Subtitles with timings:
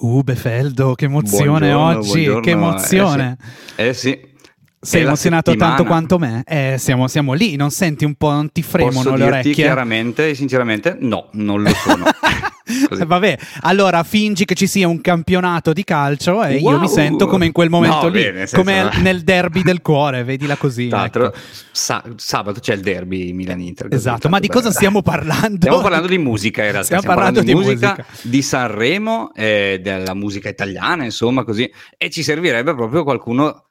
[0.00, 2.40] Uh, Befeldo, che emozione Buongiorno, oggi, buongiorno.
[2.40, 3.36] che emozione.
[3.76, 4.10] Eh sì.
[4.10, 4.36] Eh sì.
[4.80, 5.74] Sei emozionato settimana.
[5.74, 6.44] tanto quanto me?
[6.46, 9.52] Eh, siamo, siamo lì, non senti un po', non ti fremono Posso le orecchie?
[9.52, 12.04] chiaramente e sinceramente no, non lo sono.
[12.88, 13.02] Così.
[13.02, 16.80] Eh, Vabbè, allora fingi che ci sia un campionato di calcio e io Wow!
[16.80, 20.22] mi sento come in quel momento No, lì, bene, senso- come nel derby del cuore,
[20.24, 20.88] vedila così.
[20.88, 21.38] Tra l'altro, ecco.
[21.72, 23.88] sa- sabato c'è il derby Milan-Inter.
[23.90, 25.56] Esatto, ma di cosa per- stiamo parlando?
[25.56, 28.04] Stiamo parlando di musica in realtà, Stiamo parlando di musica.
[28.22, 33.67] di Sanremo, eh, della musica italiana, insomma così, e ci servirebbe proprio qualcuno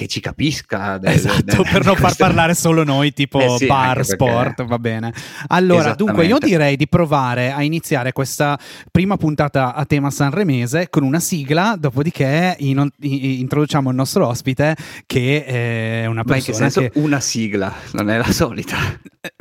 [0.00, 0.96] che ci capisca.
[0.96, 4.64] del- Esatto, del- per non far parlare solo noi, tipo Eh sì, bar, perché- sport,
[4.64, 5.12] va bene.
[5.48, 8.58] Allora, dunque, io direi di provare a iniziare questa
[8.90, 14.74] prima puntata a tema sanremese con una sigla, dopodiché in- i- introduciamo il nostro ospite,
[15.04, 16.90] che è una Ma in che persona senso che...
[16.94, 18.76] una sigla, non è la solita.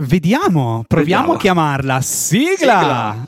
[0.03, 1.33] Vediamo, proviamo Vediamo.
[1.33, 2.55] a chiamarla sigla.
[2.57, 3.27] Sigla.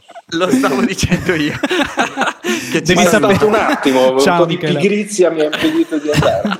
[0.31, 1.53] lo, stavo dicendo io.
[2.71, 4.79] che ci Devi sapere- un attimo un Ciao, po' di Michele.
[4.79, 6.59] pigrizia mi ha impedito di andare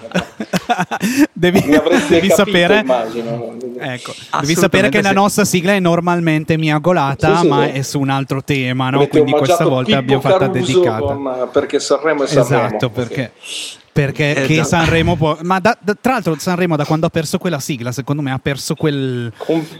[1.33, 5.15] devi, devi capito sapere immagino Ecco, devi sapere che la sì.
[5.15, 9.07] nostra sigla è normalmente mia golata, Sì, sì, ma è su un altro tema, no?
[9.07, 10.99] Quindi questa volta Pippo abbiamo fatta dedicata.
[10.99, 14.63] con, perché Sanremo è Sanremo Esatto, perché, perché Eh, che.
[14.63, 15.37] Sanremo può...
[15.43, 18.39] Ma da- da- tra l'altro Sanremo da quando ha perso quella sigla, secondo me ha
[18.39, 19.31] perso quel,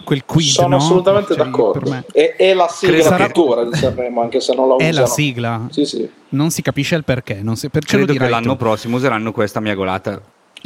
[0.04, 0.76] quel quid, sono no?
[0.78, 4.76] assolutamente Cioè, d'accordo è, è la sigla Credo sarà- di Sanremo anche se non la
[4.76, 5.68] È usano la sigla.
[5.72, 8.58] sì sì Non si capisce il perché, non si, per, Credo che l'anno tu.
[8.58, 9.74] prossimo useranno questa mia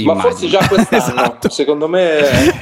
[0.04, 0.28] golata.
[0.28, 0.30] ma immagino.
[0.30, 1.50] forse già quest'anno Esatto.
[1.50, 2.18] secondo me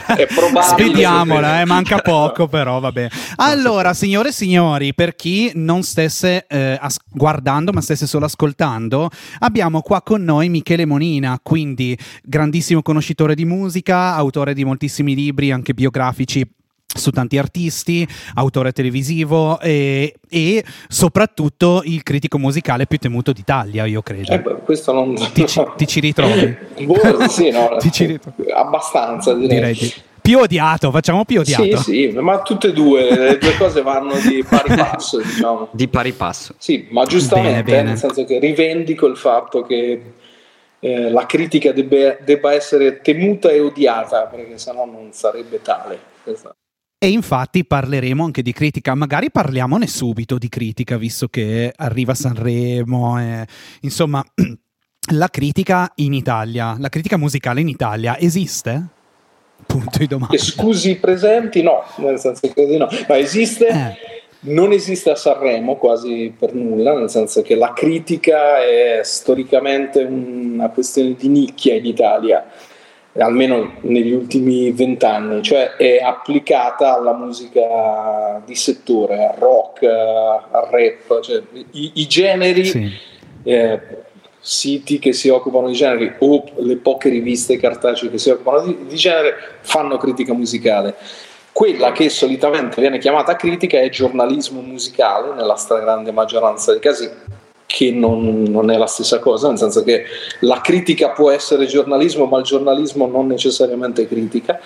[0.06, 3.08] è, probabile Spediamola, eh, manca poco, però vabbè.
[3.38, 9.10] Allora, signore e signori, per chi non stesse eh, as- guardando, ma stesse solo ascoltando,
[9.40, 15.52] abbiamo qua con noi Michele Monina, quindi grandissimo conoscitore di musica, autore di moltissimi libri,
[15.52, 16.48] anche biografici
[16.94, 24.02] su tanti artisti, autore televisivo e, e soprattutto il critico musicale più temuto d'Italia, io
[24.02, 24.32] credo.
[24.32, 26.56] Eh questo non Ti ci- ti ci ritrovi?
[26.86, 28.52] Boh, sì, no, Ti ci ritrovi?
[28.52, 29.48] abbastanza direi.
[29.56, 29.94] Direi di-
[30.24, 31.64] Più odiato, facciamo più odiato.
[31.80, 35.68] Sì, sì, ma tutte e due, le due cose vanno di pari passo, diciamo.
[35.72, 36.56] Di pari passo.
[36.58, 37.90] Sì, ma giustamente, Bene, bene.
[37.90, 40.02] nel senso che rivendico il fatto che
[40.80, 46.00] eh, la critica debba, debba essere temuta e odiata, perché sennò non sarebbe tale.
[46.24, 46.56] Questa-
[47.04, 53.20] E infatti parleremo anche di critica, magari parliamone subito di critica, visto che arriva Sanremo,
[53.20, 53.46] e,
[53.82, 54.24] insomma,
[55.12, 58.88] la critica in Italia, la critica musicale in Italia esiste?
[59.66, 60.38] Punto di domanda.
[60.38, 63.68] Scusi i presenti, no, nel senso che no, ma esiste.
[63.68, 63.98] Eh.
[64.46, 70.70] Non esiste a Sanremo quasi per nulla, nel senso che la critica è storicamente una
[70.70, 72.50] questione di nicchia in Italia,
[73.18, 81.22] almeno negli ultimi vent'anni, cioè è applicata alla musica di settore, al rock, al rap,
[81.22, 81.42] cioè
[81.72, 82.92] i, i generi, Sì.
[83.44, 83.80] eh,
[84.40, 88.78] siti che si occupano di generi o le poche riviste cartacee che si occupano di,
[88.88, 90.96] di genere fanno critica musicale.
[91.54, 97.08] Quella che solitamente viene chiamata critica è giornalismo musicale, nella stragrande maggioranza dei casi,
[97.74, 100.04] che non, non è la stessa cosa, nel senso che
[100.42, 104.60] la critica può essere giornalismo, ma il giornalismo non necessariamente è critica.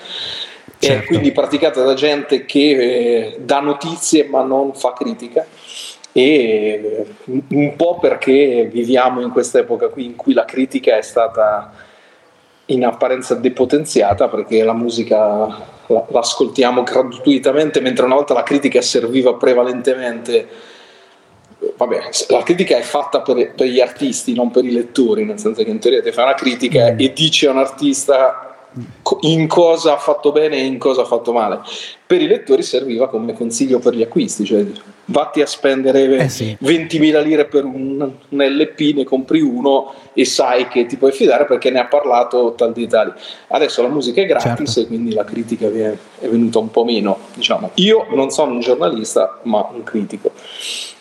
[0.78, 1.06] È Certo.
[1.06, 5.46] quindi praticata da gente che eh, dà notizie ma non fa critica
[6.12, 7.06] e eh,
[7.48, 11.72] un po' perché viviamo in quest'epoca qui in cui la critica è stata
[12.66, 15.18] in apparenza depotenziata perché la musica
[15.88, 20.76] la- l'ascoltiamo gratuitamente mentre una volta la critica serviva prevalentemente
[21.78, 22.00] vabbè,
[22.30, 25.70] la critica è fatta per, per gli artisti non per i lettori nel senso che
[25.70, 27.00] in teoria ti fai una critica Mm.
[27.00, 28.47] e dici a un artista
[29.22, 31.62] in cosa ha fatto bene e in cosa ha fatto male
[32.06, 34.66] per i lettori serviva come consiglio per gli acquisti cioè
[35.08, 36.58] vatti a spendere Eh sì.
[36.62, 41.46] 20.000 lire per un, un LP, ne compri uno e sai che ti puoi fidare
[41.46, 43.12] perché ne ha parlato tal di tali.
[43.48, 44.80] Adesso la musica è gratis Certo.
[44.80, 47.18] e quindi la critica è, venuta un po' meno.
[47.34, 47.72] Diciamo.
[47.76, 50.32] Io non sono un giornalista, ma un critico.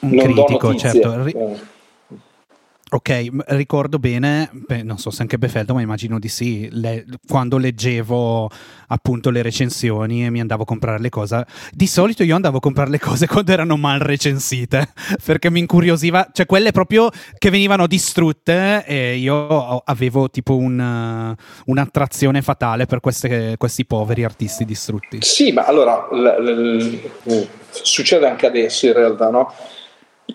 [0.00, 1.24] Un non critico, certo.
[1.26, 1.74] Eh,
[2.96, 7.58] Ok, ricordo bene, beh, non so se anche Befeldo, ma immagino di sì, le, quando
[7.58, 8.50] leggevo
[8.86, 12.60] appunto le recensioni e mi andavo a comprare le cose, di solito io andavo a
[12.60, 17.86] comprare le cose quando erano mal recensite, perché mi incuriosiva, cioè quelle proprio che venivano
[17.86, 25.18] distrutte e io avevo tipo un, un'attrazione fatale per queste, questi poveri artisti distrutti.
[25.20, 29.52] Sì, ma allora l- l- l- succede anche adesso in realtà, no?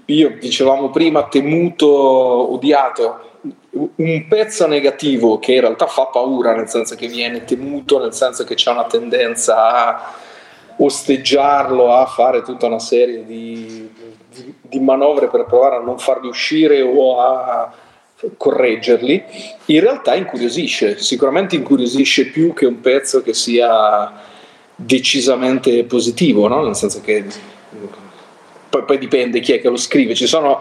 [0.05, 3.29] Io dicevamo prima temuto, odiato,
[3.71, 8.43] un pezzo negativo che in realtà fa paura, nel senso che viene temuto, nel senso
[8.43, 10.13] che c'è una tendenza a
[10.77, 13.89] osteggiarlo, a fare tutta una serie di,
[14.29, 17.73] di, di manovre per provare a non farli uscire o a
[18.37, 19.23] correggerli,
[19.65, 24.11] in realtà incuriosisce, sicuramente incuriosisce più che un pezzo che sia
[24.75, 26.63] decisamente positivo, no?
[26.63, 27.25] nel senso che
[28.71, 30.15] poi, poi, dipende chi è che lo scrive.
[30.15, 30.59] Ci sono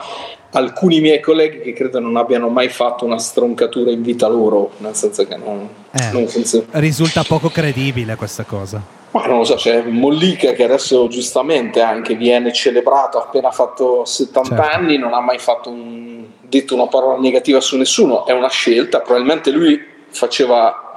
[0.51, 4.97] alcuni miei colleghi che credo non abbiano mai fatto una stroncatura in vita loro, nel
[4.97, 6.67] senso che non, eh, non funziona.
[6.73, 8.83] Risulta poco credibile questa cosa.
[9.13, 14.05] Ma non lo so, c'è Mollica che adesso giustamente anche viene celebrato, ha appena fatto
[14.05, 14.77] 70 certo.
[14.77, 19.51] anni, non ha mai un, detto una parola negativa su nessuno, è una scelta, probabilmente
[19.51, 19.81] lui
[20.11, 20.90] faceva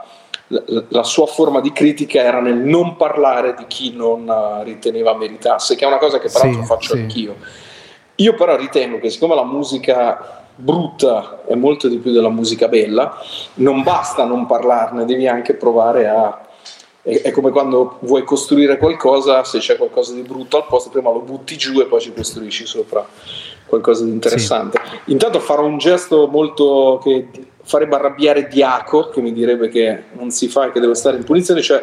[0.47, 5.75] la sua forma di critica era nel non parlare di chi non eh, riteneva meritasse,
[5.75, 6.99] che è una cosa che peraltro sì, faccio sì.
[6.99, 7.35] anch'io.
[8.15, 13.17] Io però ritengo che siccome la musica brutta è molto di più della musica bella,
[13.55, 16.47] non basta non parlarne, devi anche provare a...
[17.01, 21.19] È, come quando vuoi costruire qualcosa, se c'è qualcosa di brutto al posto, prima lo
[21.19, 23.05] butti giù e poi ci costruisci sopra
[23.65, 24.79] qualcosa di interessante.
[24.85, 25.11] Sì.
[25.11, 27.27] Intanto farò un gesto molto che
[27.63, 31.23] farebbe arrabbiare Diaco, che mi direbbe che non si fa e che deve stare in
[31.23, 31.81] punizione, cioè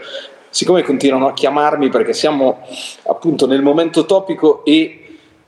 [0.50, 2.66] siccome continuano a chiamarmi perché siamo
[3.06, 5.00] appunto nel momento topico e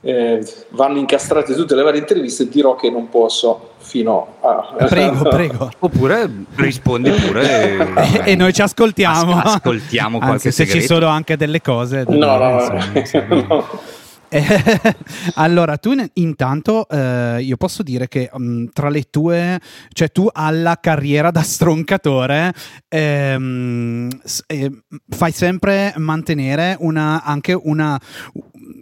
[0.05, 4.85] eh, vanno incastrate tutte le varie interviste, dirò che non posso fino a...
[4.87, 5.71] Prego, prego.
[5.79, 7.77] Oppure rispondi pure
[8.25, 9.37] e, e, noi ci ascoltiamo.
[9.37, 12.03] As- ascoltiamo qualche Anzi, se ci sono anche delle cose...
[12.07, 13.69] No, no, no.
[15.35, 19.59] allora, tu intanto eh, io posso dire che um, tra le tue,
[19.91, 22.53] cioè tu alla carriera da stroncatore
[22.87, 24.09] ehm,
[24.47, 24.71] eh,
[25.09, 27.99] fai sempre mantenere una, anche una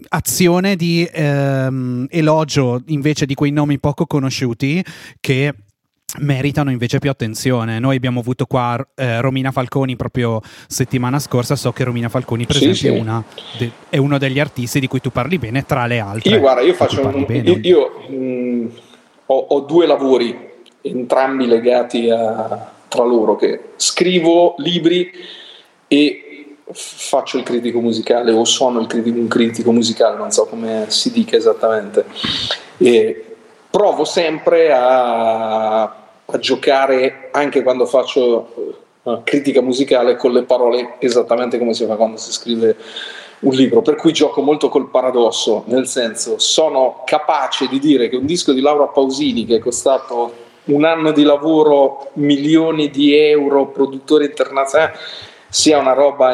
[0.10, 4.84] azione di ehm, elogio invece di quei nomi poco conosciuti
[5.20, 5.54] che
[6.20, 7.80] meritano invece più attenzione.
[7.80, 12.56] Noi abbiamo avuto qua eh, Romina Falconi proprio settimana scorsa, so che Romina Falconi per
[12.58, 12.98] sì, esempio sì.
[12.98, 13.24] È, una,
[13.58, 16.32] de, è, uno degli artisti di cui tu parli bene tra le altre.
[16.32, 18.68] Io guarda, io faccio un, io, io mh, mm,
[19.28, 20.38] ho, ho, due lavori,
[20.82, 25.10] entrambi legati a, tra loro, che scrivo libri
[25.88, 26.26] e
[26.74, 31.12] faccio il critico musicale o sono il critico, un critico musicale, non so come si
[31.12, 32.06] dica esattamente.
[32.78, 33.26] E
[33.70, 36.01] provo sempre a
[36.32, 41.96] a giocare anche quando faccio uh, critica musicale con le parole esattamente come si fa
[41.96, 42.76] quando si scrive
[43.42, 48.16] un libro, per cui gioco molto col paradosso, nel senso sono capace di dire che
[48.16, 53.68] un disco di Laura Pausini che è costato un anno di lavoro, milioni di euro,
[53.68, 54.94] produttore internazionale,
[55.50, 56.34] sia una roba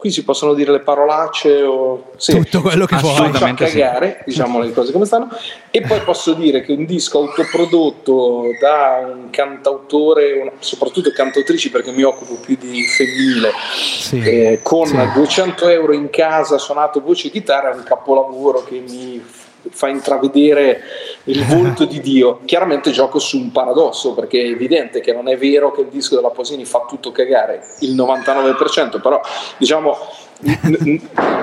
[0.00, 4.30] qui si possono dire le parolacce o sì, tutto quello che vuoi fa cagare sì.
[4.30, 5.28] diciamo le cose come stanno
[5.70, 11.92] e poi posso dire che un disco autoprodotto da un cantautore una, soprattutto cantautrici perché
[11.92, 13.50] mi occupo più di femminile
[13.98, 14.20] sì.
[14.20, 14.96] eh, con sì.
[15.12, 19.22] 200 euro in casa suonato voce e chitarra è un capolavoro che mi
[19.70, 20.80] fa intravedere
[21.24, 22.40] il volto di Dio.
[22.44, 26.16] Chiaramente gioco su un paradosso perché è evidente che non è vero che il disco
[26.16, 29.20] della Posini fa tutto cagare, il 99%, però
[29.58, 29.96] diciamo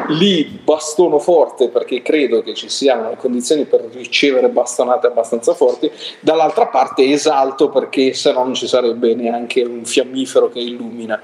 [0.08, 5.92] lì bastono forte perché credo che ci siano le condizioni per ricevere bastonate abbastanza forti,
[6.20, 11.22] dall'altra parte esalto perché se no non ci sarebbe neanche un fiammifero che illumina.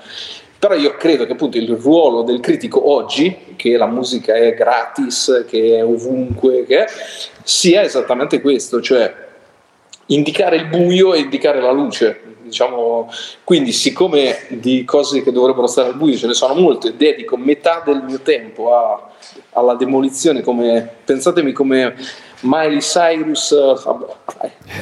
[0.63, 5.43] Però io credo che appunto il ruolo del critico oggi, che la musica è gratis,
[5.45, 6.87] che è ovunque, che è,
[7.43, 9.13] sia esattamente questo, cioè
[10.05, 12.32] indicare il buio e indicare la luce.
[12.53, 13.09] Diciamo,
[13.43, 17.81] quindi, siccome di cose che dovrebbero stare al buio ce ne sono molte, dedico metà
[17.83, 19.09] del mio tempo a,
[19.53, 21.95] alla demolizione, come, pensatemi come
[22.41, 24.07] Miley Cyrus uh,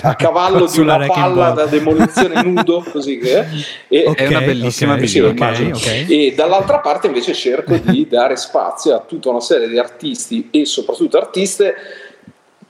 [0.01, 3.45] a cavallo di una palla da demolizione nudo così che
[3.87, 8.07] e, okay, è una bellissima okay, visione okay, okay, e dall'altra parte invece cerco di
[8.09, 11.75] dare spazio a tutta una serie di artisti e soprattutto artiste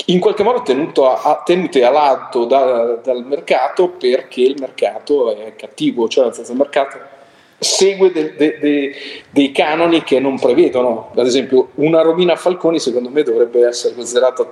[0.05, 6.07] in qualche modo tenuto a, tenute all'atto da, dal mercato perché il mercato è cattivo
[6.07, 6.97] cioè nel senso il mercato
[7.61, 8.95] segue de, de, de,
[9.29, 11.11] dei canoni che non prevedono.
[11.15, 14.47] Ad esempio, una Romina Falconi, secondo me, dovrebbe essere considerata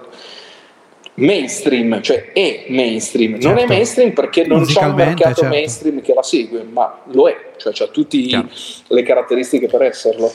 [1.15, 3.31] mainstream, cioè è mainstream.
[3.31, 3.61] Non Certo.
[3.61, 5.49] è mainstream perché non c'è un mercato certo.
[5.49, 8.45] mainstream che la segue, ma lo è, cioè ha tutte
[8.87, 10.31] le caratteristiche per esserlo.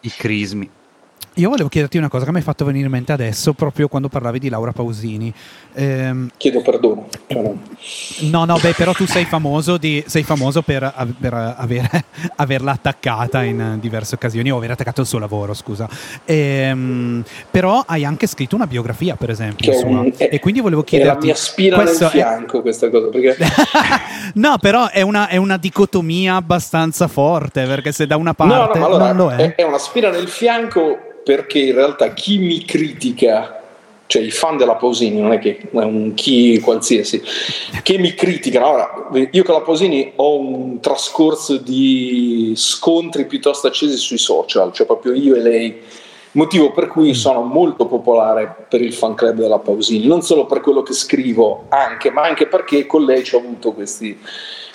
[0.00, 0.70] I crismi.
[1.38, 4.08] Io volevo chiederti una cosa che mi hai fatto venire in mente adesso, proprio quando
[4.08, 5.34] parlavi di Laura Pausini.
[5.72, 7.08] Ehm, Chiedo perdono.
[7.26, 7.58] Cioè, no.
[8.30, 12.04] no, no, beh, però tu sei famoso, di- sei famoso per, per avere-
[12.36, 15.88] averla attaccata in diverse occasioni, o aver attaccato il suo lavoro, scusa.
[16.24, 19.72] Ehm, però hai anche scritto una biografia, per esempio.
[19.72, 21.14] È, un- è- e quindi volevo è chiederti...
[21.18, 23.36] la mia spina questo nel è- fianco questa cosa, perché
[24.34, 28.78] no, però è una, è una dicotomia abbastanza forte, perché se da una No, parte
[28.78, 29.54] no, ma allora è.
[29.54, 29.54] è.
[29.56, 33.62] è una spina nel fianco perché in realtà chi mi critica,
[34.06, 37.22] cioè i fan della Pausini, non è che è un chi qualsiasi,
[37.82, 38.68] che mi criticano.
[38.68, 44.86] Ora, io con la Pausini ho un trascorso di scontri piuttosto accesi sui social, cioè
[44.86, 45.80] proprio io e lei.
[46.32, 50.60] Motivo per cui sono molto popolare per il fan club della Pausini, non solo per
[50.60, 54.18] quello che scrivo, anche, ma anche perché con lei ci ho avuto questi,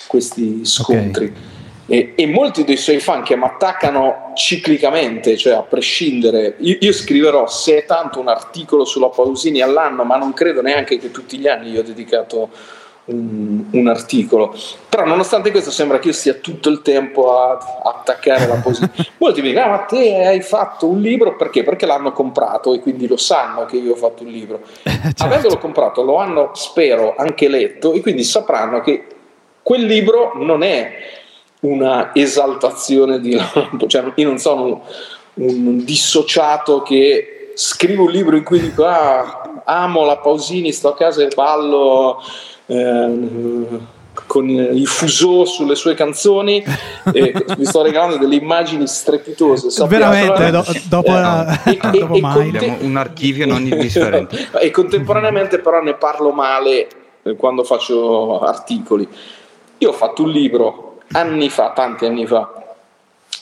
[0.06, 1.58] questi scontri.
[1.92, 6.92] E, e molti dei suoi fan che mi attaccano ciclicamente, cioè a prescindere, io, io
[6.92, 11.36] scriverò se è tanto un articolo sulla Pausini all'anno, ma non credo neanche che tutti
[11.36, 12.48] gli anni gli ho dedicato
[13.06, 14.54] un, un articolo.
[14.88, 18.88] Però nonostante questo sembra che io stia tutto il tempo a, a attaccare la Pausini.
[19.18, 21.64] Molti mi dicono, ah, ma te hai fatto un libro perché?
[21.64, 24.60] Perché l'hanno comprato e quindi lo sanno che io ho fatto un libro.
[25.00, 25.24] Certo.
[25.24, 29.06] Avendolo comprato lo hanno, spero, anche letto e quindi sapranno che
[29.60, 31.18] quel libro non è
[31.60, 33.38] una esaltazione di
[33.86, 34.82] cioè io non sono
[35.34, 40.88] un, un dissociato che scrivo un libro in cui dico ah, amo la Pausini, sto
[40.88, 42.20] a casa e ballo
[42.66, 43.86] ehm,
[44.26, 46.62] con i fusò sulle sue canzoni
[47.12, 50.32] e mi sto regalando delle immagini strepitose sappiatelo.
[50.32, 52.48] Veramente, do- dopo, Eh, e- dopo e- mai.
[52.48, 54.48] Abbiamo un archivio non indifferente.
[54.60, 56.88] e contemporaneamente però ne parlo male
[57.22, 59.06] eh, quando faccio articoli.
[59.78, 62.74] Io ho fatto un libro anni fa, tanti anni fa,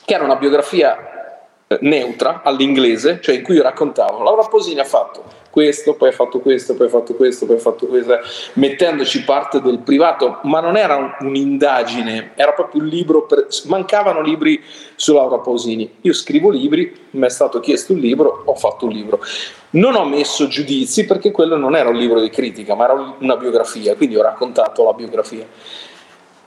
[0.04, 1.18] che era una biografia
[1.66, 6.12] eh, neutra all'inglese, cioè in cui io raccontavo Laura Posini ha fatto questo, poi ha
[6.12, 8.18] fatto questo, poi ha fatto questo, poi ha fatto questo,
[8.54, 14.20] mettendoci parte del privato, ma non era un- un'indagine, era proprio un libro, per, mancavano
[14.20, 14.62] libri
[14.94, 15.96] su Laura Pausini.
[16.02, 19.20] Io scrivo libri, mi è stato chiesto un libro, ho fatto un libro.
[19.70, 23.36] Non ho messo giudizi perché quello non era un libro di critica, ma era una
[23.36, 25.46] biografia, quindi ho raccontato la biografia.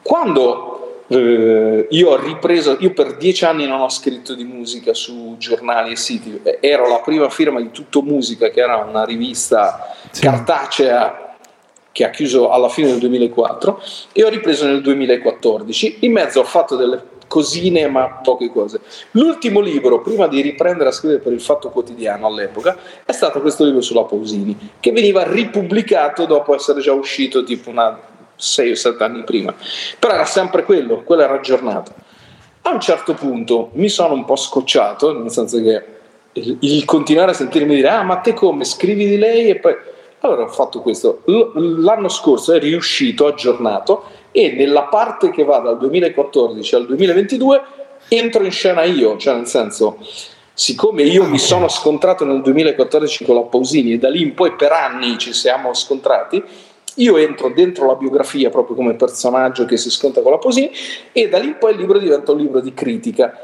[0.02, 0.81] Quando
[1.12, 5.92] eh, io ho ripreso, io per dieci anni non ho scritto di musica su giornali
[5.92, 10.22] e siti, Eh, ero la prima firma di Tutto Musica, che era una rivista Sì.
[10.22, 11.36] cartacea
[11.92, 13.82] che ha chiuso alla fine del 2004
[14.14, 15.98] e ho ripreso nel 2014.
[16.02, 18.80] In mezzo ho fatto delle cosine, ma poche cose.
[19.12, 23.64] L'ultimo libro, prima di riprendere a scrivere per il Fatto Quotidiano all'epoca, è stato questo
[23.66, 27.98] libro sulla Pausini, che veniva ripubblicato dopo essere già uscito tipo una
[28.42, 29.54] 6 o 7 anni prima.
[30.00, 31.94] Però era sempre quello, quello era aggiornato.
[32.64, 36.00] A un certo punto mi sono un po' scocciato, nel senso che
[36.34, 39.76] il, il continuare a sentirmi dire ah ma te come scrivi di lei e poi
[40.20, 45.78] allora ho fatto questo l'anno scorso è riuscito aggiornato e nella parte che va dal
[45.78, 47.62] 2014 al 2022
[48.08, 49.98] entro in scena io cioè nel senso
[50.54, 54.54] siccome io mi sono scontrato nel 2014 con la Pausini e da lì in poi
[54.54, 56.42] per anni ci siamo scontrati
[57.02, 60.72] io entro dentro la biografia proprio come personaggio che si scontra con la Pausini
[61.12, 63.38] e da lì in poi il libro diventa un libro di critica.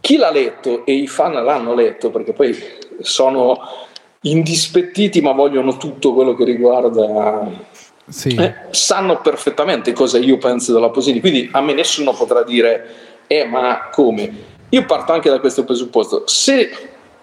[0.00, 2.54] Chi l'ha letto e i fan l'hanno letto perché poi
[3.00, 3.58] sono
[4.20, 7.50] indispettiti ma vogliono tutto quello che riguarda
[8.06, 8.34] Sì.
[8.34, 12.86] eh, sanno perfettamente cosa io penso della Posini quindi a me nessuno potrà dire
[13.26, 14.52] eh ma come?
[14.70, 16.24] Io parto anche da questo presupposto.
[16.26, 16.70] Se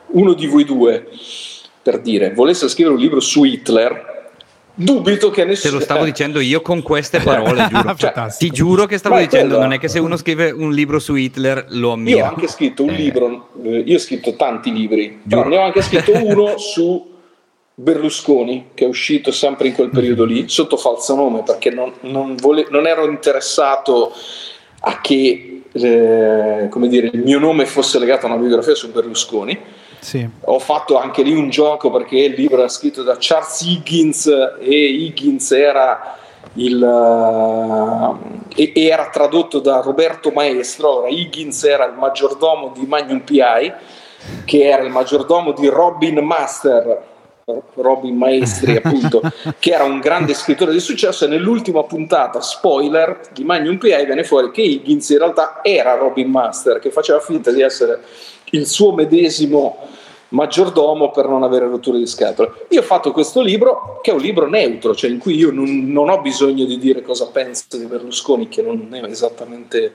[0.08, 1.08] uno di voi due
[1.82, 4.21] per dire volesse scrivere un libro su Hitler
[4.74, 7.96] dubito che Te nessuno lo stavo eh, dicendo io con queste parole, giuro.
[7.96, 9.62] Cioè, ti giuro che stavo dicendo, quello.
[9.62, 12.28] non è che se uno scrive un libro su Hitler lo Io ho ammira.
[12.30, 12.96] anche scritto un Eh.
[12.96, 17.10] libro, eh, io ho scritto tanti libri, però ne ho anche scritto uno su
[17.74, 22.36] Berlusconi, che è uscito sempre in quel periodo lì, sotto falso nome, perché non, non
[22.36, 24.12] vole- non ero interessato
[24.82, 29.58] a che eh, come dire, il mio nome fosse legato a una biografia su Berlusconi.
[30.02, 30.28] Sì.
[30.46, 34.26] Ho fatto anche lì un gioco perché il libro era scritto da Charles Higgins
[34.60, 36.18] e Higgins era
[36.56, 38.18] il,
[38.56, 41.02] e era tradotto da Roberto Maestro.
[41.02, 43.74] Ora, Higgins era il maggiordomo di Magnum PI,
[44.46, 47.10] che era il maggiordomo di Robin Master.
[47.76, 49.22] Robin Maestri, appunto,
[49.60, 51.26] che era un grande scrittore di successo.
[51.26, 56.30] E nell'ultima puntata, spoiler di Magnum PI, viene fuori che Higgins in realtà era Robin
[56.30, 58.00] Master, che faceva finta di essere
[58.52, 59.78] il suo medesimo
[60.30, 62.66] maggiordomo per non avere rotture di scatole.
[62.70, 65.92] Io ho fatto questo libro che è un libro neutro, cioè in cui io non,
[65.92, 69.94] non ho bisogno di dire cosa penso di Berlusconi, che non è esattamente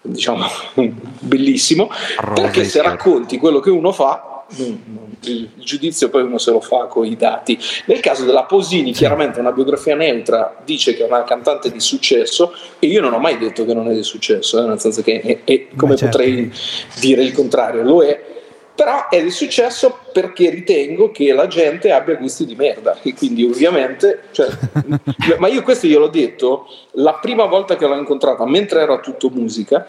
[0.00, 0.44] diciamo
[1.20, 1.90] bellissimo,
[2.34, 7.04] perché se racconti quello che uno fa il giudizio poi uno se lo fa con
[7.04, 7.58] i dati.
[7.86, 12.54] Nel caso della Posini, chiaramente una biografia neutra dice che è una cantante di successo
[12.78, 15.20] e io non ho mai detto che non è di successo, eh, nel senso che
[15.20, 16.16] è, è, come certo.
[16.16, 16.52] potrei
[17.00, 18.36] dire il contrario, lo è.
[18.74, 23.44] Però è di successo perché ritengo che la gente abbia gusti di merda e quindi
[23.44, 24.48] ovviamente, cioè,
[25.38, 29.84] ma io questo gliel'ho detto la prima volta che l'ho incontrata, mentre era tutto musica,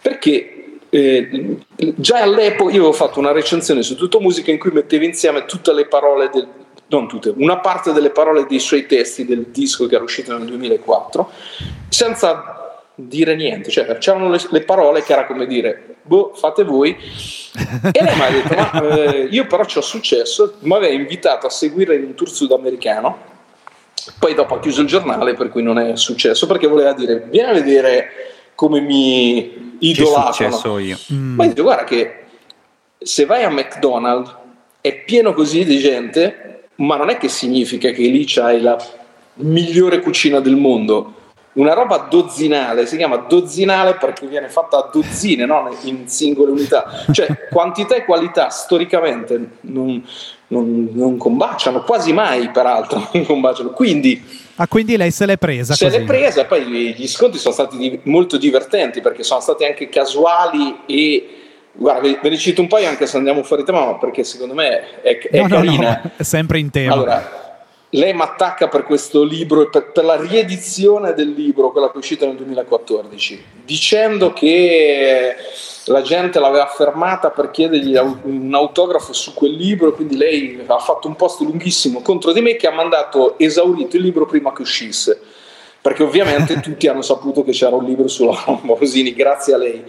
[0.00, 1.56] perché eh,
[1.96, 5.72] già all'epoca io avevo fatto una recensione su tutto musica in cui mettevo insieme tutte
[5.72, 6.46] le parole del,
[6.88, 10.46] non tutte, una parte delle parole dei suoi testi del disco che era uscito nel
[10.46, 11.30] 2004
[11.88, 16.96] senza dire niente, cioè c'erano le, le parole che era come dire boh fate voi
[17.92, 21.46] e lei mi ha detto ma eh, io però ci ho successo mi aveva invitato
[21.46, 23.34] a seguire in un tour sudamericano
[24.18, 27.50] poi dopo ha chiuso il giornale per cui non è successo perché voleva dire vieni
[27.50, 28.08] a vedere
[28.54, 30.78] come mi idolatrano.
[30.78, 30.98] io.
[31.12, 31.34] Mm.
[31.34, 32.24] Ma dico, guarda che
[32.98, 34.34] se vai a McDonald's
[34.80, 38.76] è pieno così di gente, ma non è che significa che lì c'hai la
[39.34, 41.12] migliore cucina del mondo.
[41.54, 47.04] Una roba dozzinale, si chiama dozzinale perché viene fatta a dozzine, non in singole unità.
[47.10, 50.04] Cioè, quantità e qualità storicamente non,
[50.48, 53.70] non, non combaciano, quasi mai peraltro non combaciano.
[53.70, 54.22] Quindi
[54.56, 55.74] Ah, quindi lei se l'è presa.
[55.74, 55.98] Se così.
[55.98, 60.80] l'è presa, poi gli sconti sono stati di, molto divertenti perché sono stati anche casuali
[60.86, 61.30] e.
[61.78, 65.18] Guarda, ve ne cito un paio anche se andiamo fuori tema, perché secondo me è,
[65.18, 65.90] è no, carina.
[65.90, 66.94] No, no, è sempre in tema.
[66.94, 67.46] Allora,
[67.90, 71.98] lei mi attacca per questo libro, per, per, la riedizione del libro, quella che è
[71.98, 75.36] uscita nel 2014, dicendo che
[75.86, 81.06] la gente l'aveva fermata per chiedergli un autografo su quel libro, quindi lei ha fatto
[81.06, 85.20] un post lunghissimo contro di me che ha mandato esaurito il libro prima che uscisse,
[85.80, 89.84] perché ovviamente tutti hanno saputo che c'era un libro sulla Morosini, grazie a lei.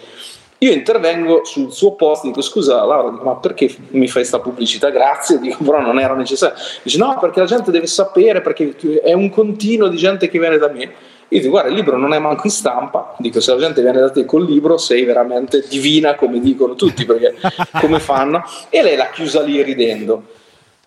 [0.59, 4.89] Io intervengo sul suo post, dico scusa Laura, dico, ma perché mi fai questa pubblicità?
[4.89, 6.57] Grazie, dico però non era necessario.
[6.81, 8.73] Dice no, perché la gente deve sapere, perché
[9.03, 10.91] è un continuo di gente che viene da me.
[11.29, 13.99] Io dico, guarda, il libro non è manco in stampa, dico, se la gente viene
[13.99, 17.35] da te col libro sei veramente divina, come dicono tutti, perché
[17.81, 18.43] come fanno?
[18.69, 20.23] E lei l'ha chiusa lì ridendo.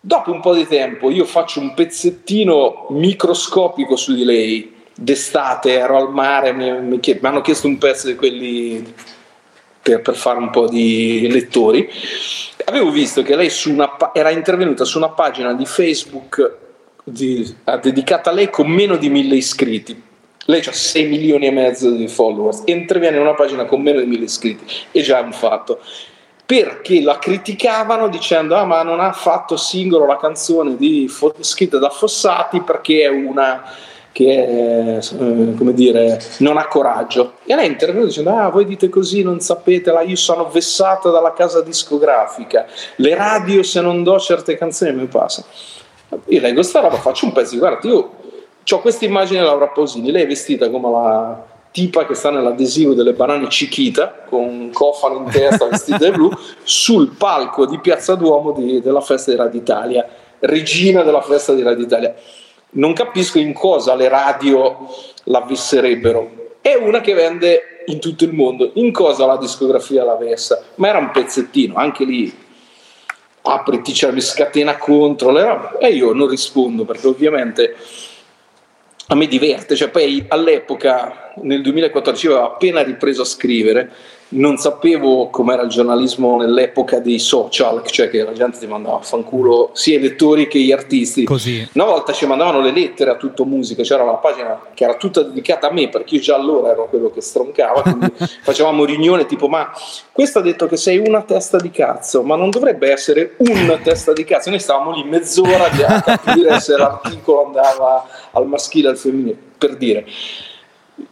[0.01, 5.99] Dopo un po' di tempo io faccio un pezzettino microscopico su di lei, d'estate ero
[5.99, 8.95] al mare, mi, mi, mi hanno chiesto un pezzo di quelli
[9.83, 11.87] per, per, fare un po' di lettori.
[12.65, 16.57] Avevo visto che lei una, era intervenuta su una pagina di Facebook
[17.05, 20.09] di, dedicata a lei con meno di mille iscritti
[20.51, 24.07] lei ha 6 milioni e mezzo di followers interviene in una pagina con meno di
[24.07, 25.81] 1000 iscritti e già è un fatto
[26.45, 31.09] perché la criticavano dicendo ah ma non ha fatto singolo la canzone di,
[31.41, 33.63] scritta da Fossati perché è una
[34.13, 37.35] che è, eh, come dire, non ha coraggio.
[37.45, 41.61] E lei interviene dicendo: Ah, voi dite così, non sapete, io sono vessata dalla casa
[41.61, 45.45] discografica, le radio se non do certe canzoni mi passa.
[46.27, 48.11] Io leggo sta roba, faccio un pezzo, guarda, io
[48.69, 52.95] ho questa immagine di Laura Pausini, lei è vestita come la tipa che sta nell'adesivo
[52.95, 56.31] delle banane Cichita con un cofano in testa vestita di blu
[56.63, 60.09] sul palco di Piazza Duomo di, della festa di Radio Italia
[60.41, 62.15] regina della festa di Radio Italia.
[62.73, 64.89] Non capisco in cosa le radio
[65.25, 68.71] la visserebbero è una che vende in tutto il mondo.
[68.75, 72.49] In cosa la discografia la vessa ma era un pezzettino anche lì
[73.43, 77.75] apri ti cioè, mi scatena contro e io non rispondo perché ovviamente
[79.11, 83.91] a me diverte, cioè poi all'epoca nel 2014 avevo appena ripreso a scrivere
[84.31, 89.03] non sapevo com'era il giornalismo nell'epoca dei social, cioè che la gente ti mandava a
[89.03, 91.25] fanculo sia i lettori che gli artisti.
[91.25, 91.69] Così.
[91.73, 95.23] Una volta ci mandavano le lettere a tutto musica, c'era una pagina che era tutta
[95.23, 98.13] dedicata a me, perché io già allora ero quello che stroncava, quindi
[98.43, 99.71] facevamo riunione tipo ma
[100.13, 104.13] questo ha detto che sei una testa di cazzo, ma non dovrebbe essere una testa
[104.13, 104.51] di cazzo.
[104.51, 109.77] Noi stavamo lì mezz'ora a capire se l'articolo andava al maschile o al femminile, per
[109.77, 110.07] dire.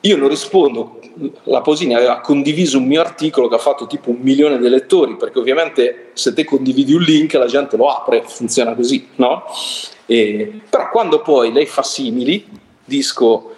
[0.02, 0.98] Io non rispondo,
[1.44, 5.16] la Posini aveva condiviso un mio articolo che ha fatto tipo un milione di lettori,
[5.16, 9.44] perché ovviamente se te condividi un link la gente lo apre, funziona così, no?
[10.07, 12.46] E, però quando poi lei fa simili,
[12.85, 13.54] disco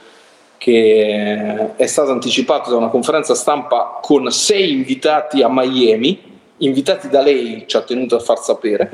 [0.56, 6.20] che è stato anticipato da una conferenza stampa con sei invitati a Miami,
[6.58, 8.90] invitati da lei, ci ha tenuto a far sapere,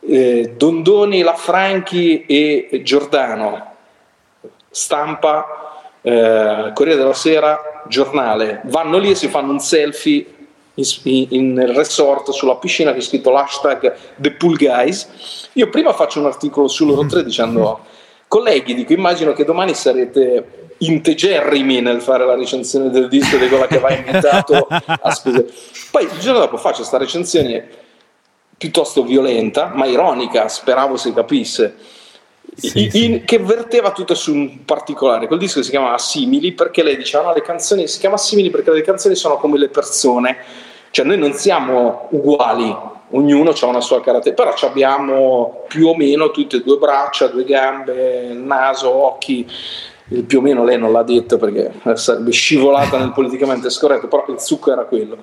[0.00, 3.74] eh, Dondoni, Lafranchi e Giordano,
[4.70, 5.59] stampa
[6.02, 10.26] eh, Corriere della Sera, giornale, vanno lì e si fanno un selfie
[10.74, 15.48] in, in, nel resort sulla piscina che è scritto l'hashtag The Pool Guys.
[15.54, 17.80] Io prima faccio un articolo su loro tre dicendo
[18.28, 23.66] colleghi, dico immagino che domani sarete integerrimi nel fare la recensione del disco di quella
[23.66, 25.46] che va invitato a scusare.
[25.90, 27.68] Poi il giorno dopo faccio questa recensione
[28.56, 31.74] piuttosto violenta, ma ironica, speravo si capisse.
[32.60, 33.22] Sì, in, sì.
[33.24, 35.26] che verteva tutto su un particolare.
[35.26, 38.70] Quel disco si chiamava Simili perché lei diceva: No, le canzoni si chiama Simili perché
[38.70, 40.36] le canzoni sono come le persone,
[40.90, 42.76] cioè noi non siamo uguali,
[43.10, 47.44] ognuno ha una sua caratteristica, però abbiamo più o meno tutte e due braccia, due
[47.44, 49.46] gambe, naso, occhi.
[50.26, 54.40] Più o meno lei non l'ha detto perché sarebbe scivolata nel politicamente scorretto, però il
[54.40, 55.16] succo era quello.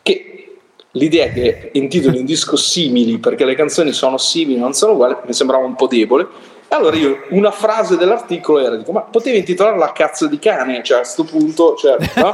[0.00, 0.56] Che
[0.92, 5.34] l'idea che intitoli un disco simili perché le canzoni sono simili, non sono uguali, mi
[5.34, 6.26] sembrava un po' debole
[6.68, 11.00] allora io, una frase dell'articolo era, dico, ma potevi intitolarla cazzo di cane, cioè a
[11.00, 12.30] questo punto, cioè, no?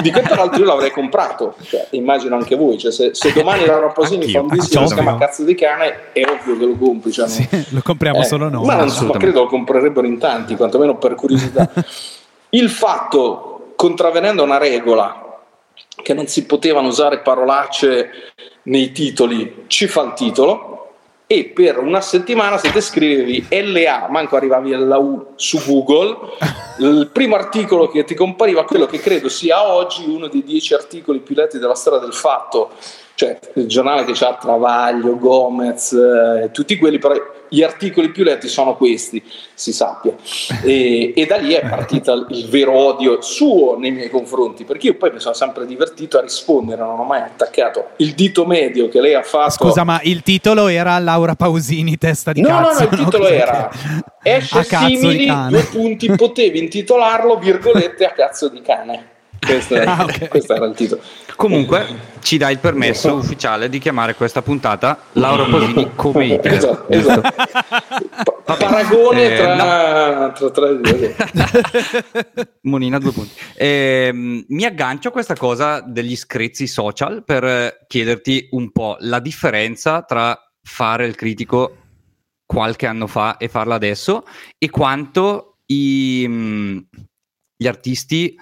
[0.00, 3.88] Dico, tra l'altro io l'avrei comprato, cioè, immagino anche voi, cioè, se, se, domani Laura
[3.88, 7.12] Pausini fa un disco che si chiama cazzo di cane, è ovvio che lo compri.
[7.12, 8.64] Cioè, sì, lo compriamo eh, solo noi.
[8.64, 11.70] Ma, non, ma credo lo comprerebbero in tanti, quantomeno per curiosità.
[12.50, 15.24] Il fatto, contravvenendo una regola,
[16.02, 18.10] che non si potevano usare parolacce
[18.64, 20.83] nei titoli, ci fa il titolo,
[21.26, 26.16] e per una settimana se te scrivevi LA, manco arrivavi alla U su Google,
[26.80, 31.20] il primo articolo che ti compariva, quello che credo sia oggi uno dei dieci articoli
[31.20, 32.72] più letti della storia del fatto,
[33.14, 37.14] cioè il giornale che ha Travaglio, Gomez, eh, tutti quelli, però
[37.48, 39.22] gli articoli più letti sono questi,
[39.54, 40.14] si sappia.
[40.64, 44.94] E, e, da lì è partito il vero odio suo nei miei confronti, perché io
[44.96, 49.00] poi mi sono sempre divertito a rispondere, non ho mai attaccato il dito medio che
[49.00, 49.50] lei ha fatto.
[49.50, 52.82] Scusa, ma il titolo era Laura Pausini, testa di no, cazzo?
[52.82, 53.70] No, no, il titolo era.
[54.22, 59.12] Esce simili, due punti, potevi intitolarlo, virgolette, a cazzo di cane.
[59.44, 60.28] Questo, ah, okay.
[60.28, 61.02] questo, era il titolo.
[61.36, 63.16] Comunque ci dai il permesso esatto.
[63.16, 66.54] ufficiale di chiamare questa puntata Laura Posini come Hitler.
[66.54, 68.42] Esatto, esatto.
[68.44, 70.32] Paragone eh, tra, no.
[70.32, 70.68] tra, tra,
[72.62, 73.32] Monina due punti.
[73.54, 80.02] Eh, mi aggancio a questa cosa degli screzi social per chiederti un po' la differenza
[80.02, 81.76] tra fare il critico
[82.46, 84.24] qualche anno fa e farlo adesso
[84.58, 86.28] e quanto i,
[87.56, 88.36] gli artisti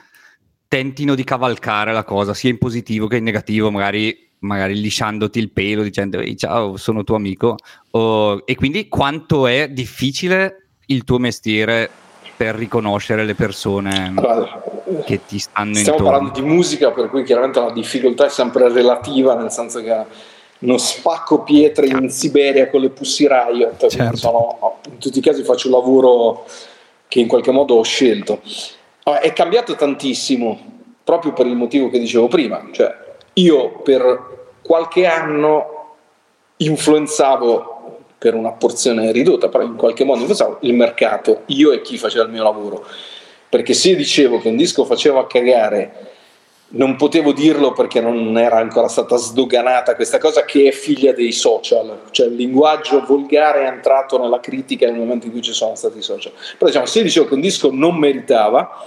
[0.72, 5.50] tentino di cavalcare la cosa, sia in positivo che in negativo, magari, magari lisciandoti il
[5.50, 7.56] pelo dicendo Ehi, ciao, sono tuo amico.
[7.90, 11.90] Oh, e quindi quanto è difficile il tuo mestiere
[12.34, 14.62] per riconoscere le persone allora,
[15.04, 15.80] che ti stanno stiamo intorno?
[15.80, 20.04] Stiamo parlando di musica, per cui chiaramente la difficoltà è sempre relativa, nel senso che
[20.60, 24.16] non spacco pietre in Siberia con le Pussy Riot, certo.
[24.16, 26.46] sono, in tutti i casi faccio un lavoro
[27.08, 28.40] che in qualche modo ho scelto.
[29.02, 30.58] È cambiato tantissimo,
[31.02, 32.94] proprio per il motivo che dicevo prima, cioè
[33.34, 35.96] io per qualche anno
[36.58, 37.70] influenzavo
[38.16, 42.24] per una porzione ridotta, però in qualche modo influenzavo il mercato, io e chi faceva
[42.24, 42.86] il mio lavoro,
[43.48, 46.11] perché se dicevo che un disco faceva cagare
[46.74, 51.32] non potevo dirlo perché non era ancora stata sdoganata questa cosa che è figlia dei
[51.32, 55.74] social, cioè il linguaggio volgare è entrato nella critica nel momento in cui ci sono
[55.74, 56.32] stati i social.
[56.56, 58.86] Però diciamo, se dicevo che un disco non meritava,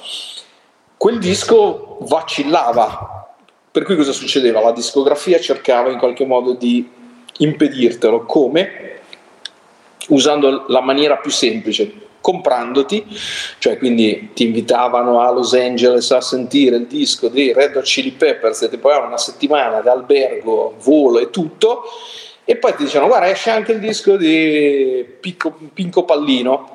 [0.98, 3.36] quel disco vacillava.
[3.69, 4.62] Per cui cosa succedeva?
[4.62, 6.89] La discografia cercava in qualche modo di
[7.38, 8.26] impedirtelo.
[8.26, 9.02] Come?
[10.08, 13.05] Usando la maniera più semplice, comprandoti,
[13.59, 18.13] cioè quindi ti invitavano a Los Angeles a sentire il disco dei Red Hot Chili
[18.13, 21.83] Peppers e ti pagavano una settimana d'albergo, volo e tutto,
[22.43, 26.74] e poi ti dicevano guarda esce anche il disco di Pinco Pallino,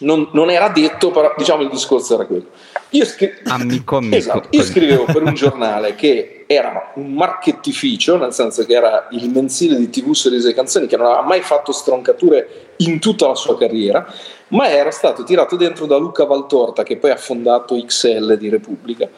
[0.00, 2.46] non, non, era detto, però diciamo il discorso era quello.
[2.90, 4.16] Io, scri- amico, amico.
[4.16, 9.30] Esatto, io scrivevo per un giornale che era un marchettificio, nel senso che era il
[9.30, 13.34] mensile di TV Sorrisi e Canzoni, che non aveva mai fatto stroncature in tutta la
[13.34, 14.04] sua carriera,
[14.48, 19.08] ma era stato tirato dentro da Luca Valtorta, che poi ha fondato XL di Repubblica,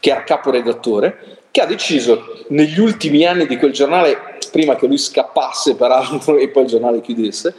[0.00, 4.98] che era caporedattore, che ha deciso negli ultimi anni di quel giornale, prima che lui
[4.98, 7.54] scappasse peraltro e poi il giornale chiudesse,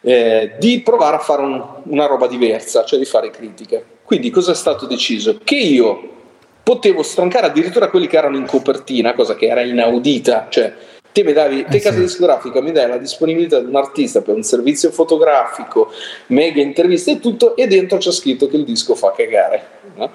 [0.00, 3.84] eh, di provare a fare un, una roba diversa, cioè di fare critiche.
[4.04, 5.38] Quindi cosa è stato deciso?
[5.42, 6.16] Che io
[6.62, 10.74] potevo stroncare addirittura quelli che erano in copertina, cosa che era inaudita, cioè
[11.10, 12.02] te mi davi, te eh casa sì.
[12.02, 15.90] discografica mi dai la disponibilità di un artista per un servizio fotografico,
[16.26, 19.66] mega interviste e tutto, e dentro c'è scritto che il disco fa cagare.
[19.96, 20.10] No?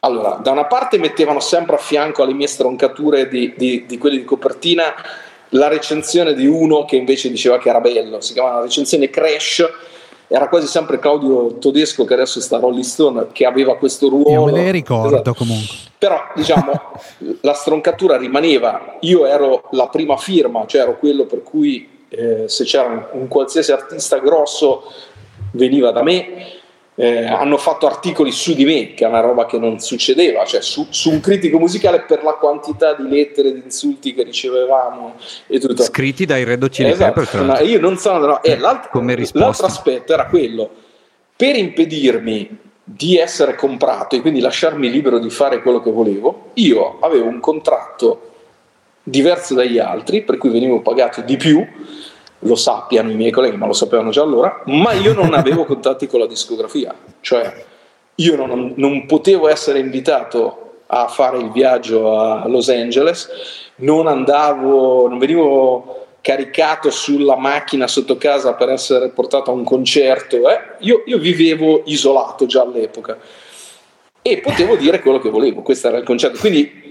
[0.00, 4.18] Allora, da una parte mettevano sempre a fianco alle mie stroncature di, di, di quelli
[4.18, 4.92] di copertina
[5.54, 9.64] la recensione di uno che invece diceva che era bello, si chiama la recensione Crash,
[10.26, 14.30] era quasi sempre Claudio Todesco che adesso sta a Rolling Stone che aveva questo ruolo.
[14.30, 15.34] Io me le ricordo Esatto.
[15.34, 15.76] comunque.
[15.98, 16.72] Però diciamo
[17.42, 22.64] la stroncatura rimaneva, io ero la prima firma, cioè ero quello per cui eh, se
[22.64, 24.90] c'era un, un qualsiasi artista grosso
[25.52, 26.62] veniva da me,
[26.96, 30.60] eh, hanno fatto articoli su di me, che è una roba che non succedeva, cioè
[30.62, 35.14] su, su un critico musicale per la quantità di lettere, di insulti che ricevevamo
[35.48, 35.82] e tutto.
[35.82, 37.66] Scritti dai Red Hot Chili Esatto, Peppers, tra no, l'altro.
[37.66, 39.46] io non sono no, eh, l'alt- Come risposta.
[39.46, 40.70] l'altro aspetto era quello
[41.36, 46.98] per impedirmi di essere comprato e quindi lasciarmi libero di fare quello che volevo io
[47.00, 48.30] avevo un contratto
[49.02, 51.66] diverso dagli altri per cui venivo pagato di più
[52.44, 56.06] lo sappiano i miei colleghi ma lo sapevano già allora ma io non avevo contatti
[56.06, 57.64] con la discografia cioè
[58.16, 63.28] io non, non potevo essere invitato a fare il viaggio a Los Angeles
[63.76, 70.48] non andavo non venivo caricato sulla macchina sotto casa per essere portato a un concerto.
[70.48, 70.58] eh.
[70.78, 73.18] Io, io vivevo isolato già all'epoca
[74.22, 76.38] e potevo dire quello che volevo, questo era il concetto.
[76.38, 76.83] Quindi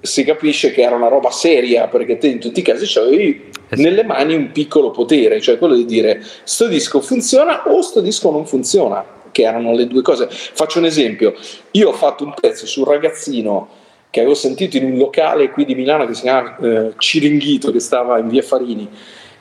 [0.00, 3.76] si capisce che era una roba seria perché te in tutti i casi avevi Eh
[3.76, 8.30] nelle mani un piccolo potere, cioè quello di dire sto disco funziona o sto disco
[8.30, 10.28] non funziona, che erano le due cose.
[10.30, 11.34] Faccio un esempio,
[11.72, 15.74] io ho fatto un pezzo sul ragazzino che avevo sentito in un locale qui di
[15.74, 18.88] Milano che si chiama eh, Ciringhito, che stava in via Farini,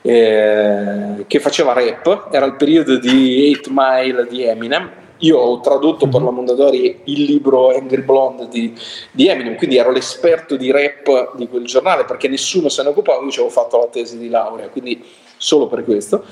[0.02, 4.90] eh, che faceva rap, era il periodo di 8 Mile di Eminem.
[5.24, 8.74] Io ho tradotto per la Mondadori il libro Angry Blonde di,
[9.12, 13.24] di Eminem, quindi ero l'esperto di rap di quel giornale perché nessuno se ne occupava,
[13.24, 15.02] io ci avevo fatto la tesi di laurea, quindi
[15.38, 16.24] solo per questo.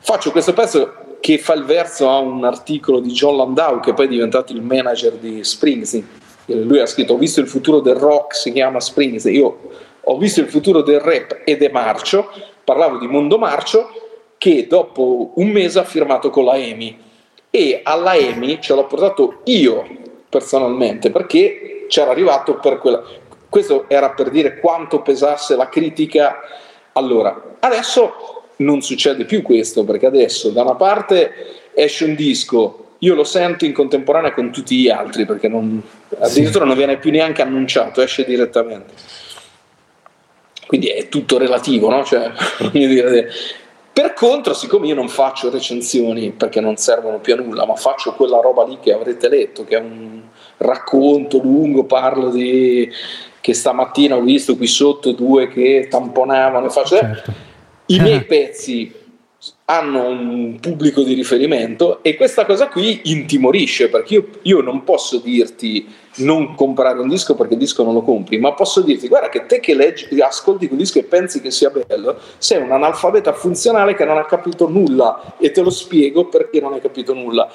[0.00, 4.04] Faccio questo pezzo che fa il verso a un articolo di John Landau, che poi
[4.04, 6.06] è diventato il manager di Springsteen.
[6.46, 9.34] Lui ha scritto: Ho visto il futuro del rock, si chiama Springsteen.
[9.34, 9.58] Io
[9.98, 12.30] ho visto il futuro del rap ed è Marcio.
[12.64, 13.88] Parlavo di Mondo Marcio,
[14.36, 17.08] che dopo un mese ha firmato con la EMI.
[17.50, 19.84] E alla EMI ce l'ho portato io
[20.28, 23.02] personalmente perché c'era arrivato per quella.
[23.48, 26.38] Questo era per dire quanto pesasse la critica.
[26.92, 31.32] Allora, adesso non succede più questo perché adesso da una parte
[31.74, 35.82] esce un disco, io lo sento in contemporanea con tutti gli altri perché non,
[36.18, 38.92] addirittura non viene più neanche annunciato, esce direttamente.
[40.66, 42.04] Quindi è tutto relativo, no?
[42.04, 42.30] Cioè,
[42.70, 43.28] dire,
[44.00, 48.14] per contro, siccome io non faccio recensioni perché non servono più a nulla, ma faccio
[48.14, 50.22] quella roba lì che avrete letto, che è un
[50.56, 52.90] racconto lungo, parlo di
[53.40, 56.96] che stamattina ho visto qui sotto due che tamponavano faccio...
[56.96, 57.32] Certo.
[57.86, 58.90] I miei pezzi
[59.66, 65.18] hanno un pubblico di riferimento e questa cosa qui intimorisce perché io, io non posso
[65.18, 69.28] dirti non comprare un disco perché il disco non lo compri, ma posso dirti guarda
[69.28, 73.32] che te che leggi, ascolti quel disco e pensi che sia bello, sei un analfabeta
[73.32, 77.50] funzionale che non ha capito nulla e te lo spiego perché non hai capito nulla.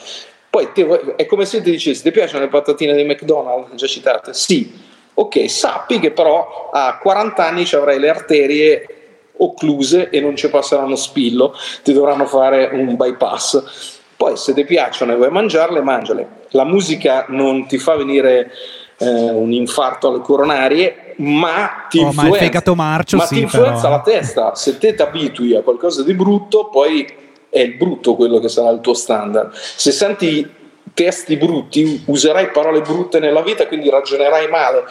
[0.50, 4.34] Poi te- è come se ti dicessi ti piacciono le patatine di McDonald's, già citate?
[4.34, 4.94] Sì.
[5.18, 8.95] Ok, sappi che però a 40 anni ci avrai le arterie
[9.38, 13.94] occluse e non ci passeranno spillo, ti dovranno fare un bypass.
[14.16, 16.28] Poi se ti piacciono e vuoi mangiarle, mangiale.
[16.52, 18.52] La musica non ti fa venire
[18.98, 23.42] eh, un infarto alle coronarie, ma ti Oh, ma influenza, fegato marcio ma sì, ti
[23.42, 23.98] influenza però, eh.
[23.98, 24.56] la testa.
[24.56, 27.06] Se te ti abitui a qualcosa di brutto, poi
[27.50, 29.54] è il brutto quello che sarà il tuo standard.
[29.54, 30.50] Se senti
[30.94, 34.86] testi brutti, userai parole brutte nella vita, quindi ragionerai male.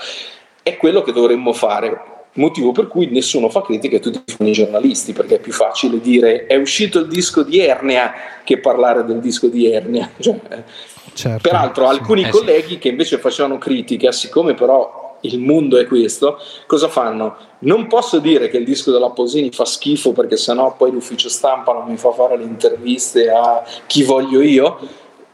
[0.63, 2.13] È quello che dovremmo fare.
[2.35, 6.47] Motivo per cui nessuno fa critiche, tutti fanno i giornalisti, perché è più facile dire
[6.47, 8.13] è uscito il disco di Ernia
[8.45, 10.11] che parlare del disco di Ernia.
[10.19, 11.91] Cioè, eh, Certo, Peraltro, sì.
[11.91, 12.31] alcuni Eh sì.
[12.33, 17.37] colleghi che invece facevano critica, siccome però il mondo è questo, cosa fanno?
[17.61, 21.73] Non posso dire che il disco della Pausini fa schifo perché sennò poi l'ufficio stampa
[21.73, 24.79] non mi fa fare le interviste a chi voglio io.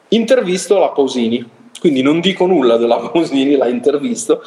[0.09, 1.49] Intervisto la Pausini,
[1.81, 4.43] quindi non dico nulla della Pausini, la intervisto.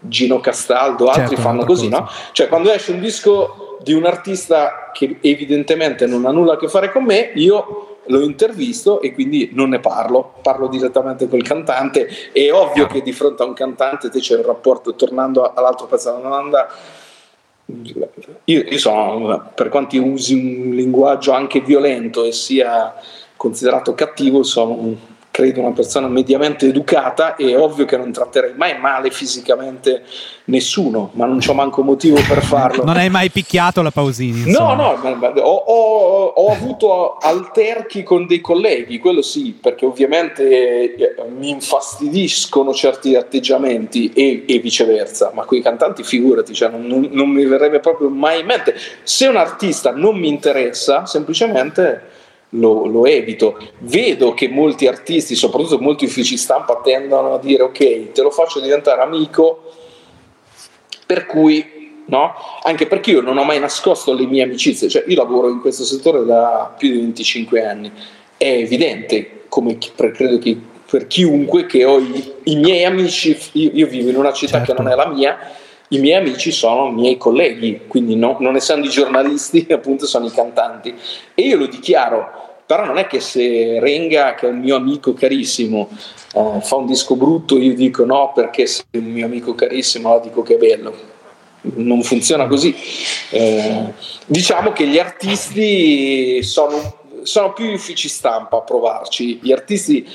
[0.00, 2.02] Gino Castaldo, altri Certo, fanno così, cosa.
[2.02, 2.10] no?
[2.32, 6.68] Cioè, quando esce un disco di un artista che evidentemente non ha nulla a che
[6.68, 12.06] fare con me, io lo intervisto e quindi non ne parlo, parlo direttamente col cantante.
[12.32, 16.10] È ovvio che di fronte a un cantante te c'è un rapporto, tornando all'altro pezzo
[16.10, 16.68] della domanda.
[18.44, 22.94] Io, io sono, per quanti usi un linguaggio anche violento e sia
[23.36, 24.96] considerato cattivo, sono un-
[25.34, 30.04] credo una persona mediamente educata e ovvio che non tratterei mai male fisicamente
[30.44, 32.84] nessuno, ma non c'ho manco motivo per farlo.
[32.84, 34.42] Non hai mai picchiato la Pausini?
[34.42, 34.74] No, insomma.
[34.76, 41.14] no, ma ho, ho- ho avuto alterchi con dei colleghi, quello sì, perché ovviamente eh,
[41.36, 47.08] mi infastidiscono certi atteggiamenti e, e viceversa, ma con i cantanti figurati, cioè, non, non-
[47.10, 48.76] non mi verrebbe proprio mai in mente.
[49.02, 52.22] Se un artista non mi interessa, semplicemente
[52.54, 53.58] lo, lo, evito.
[53.78, 58.60] Vedo che molti artisti, soprattutto molti uffici stampa, tendono a dire ok, te lo faccio
[58.60, 59.72] diventare amico,
[61.06, 62.34] per cui, no?
[62.62, 65.84] Anche perché io non ho mai nascosto le mie amicizie, cioè io lavoro in questo
[65.84, 67.92] settore da più di 25 anni,
[68.36, 73.86] è evidente, come credo che per chiunque, che ho i, i miei amici, io, io,
[73.86, 74.74] vivo in una città certo.
[74.74, 75.36] che non è la mia,
[75.94, 80.30] i miei amici sono miei colleghi, quindi no, non essendo i giornalisti, appunto sono i
[80.30, 80.94] cantanti.
[81.34, 85.12] E io lo dichiaro, però non è che se Renga, che è un mio amico
[85.12, 85.88] carissimo,
[86.34, 90.14] eh, fa un disco brutto, io dico no perché se è un mio amico carissimo
[90.14, 91.12] la dico che è bello.
[91.76, 92.74] Non funziona così.
[93.30, 93.92] Eh,
[94.26, 99.38] diciamo che gli artisti sono, sono più gli uffici stampa a provarci.
[99.42, 100.06] Gli artisti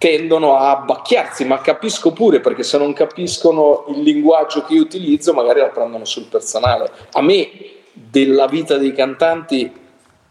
[0.00, 5.34] tendono a abbacchiarsi, ma capisco pure perché se non capiscono il linguaggio che io utilizzo
[5.34, 6.90] magari la prendono sul personale.
[7.12, 7.50] A me
[7.92, 9.70] della vita dei cantanti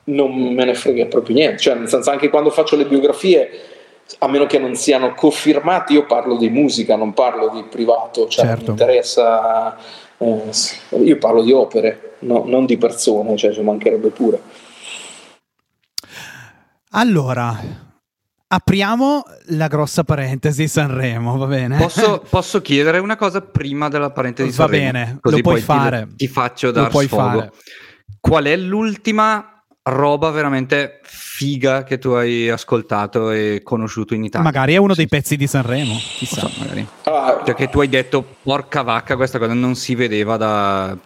[0.05, 3.47] non me ne frega proprio niente, cioè nel senso anche quando faccio le biografie,
[4.17, 8.45] a meno che non siano confermati, io parlo di musica, non parlo di privato, cioè
[8.45, 8.63] certo.
[8.63, 9.77] mi interessa,
[10.17, 14.41] eh, io parlo di opere, no, non di persone, cioè ci mancherebbe pure.
[16.89, 17.87] Allora,
[18.51, 21.77] Apriamo la grossa parentesi Sanremo, va bene?
[21.77, 24.85] Posso, posso chiedere una cosa prima della parentesi va Sanremo?
[24.85, 26.07] Va bene, così lo puoi fare.
[26.09, 27.07] Ti, ti faccio dar sfogo.
[27.07, 27.51] Fare.
[28.19, 34.47] Qual è l'ultima roba veramente figa che tu hai ascoltato e conosciuto in Italia?
[34.47, 36.41] Magari è uno dei pezzi di Sanremo, chissà.
[36.41, 36.87] So, magari.
[37.45, 40.97] Perché tu hai detto, porca vacca, questa cosa non si vedeva da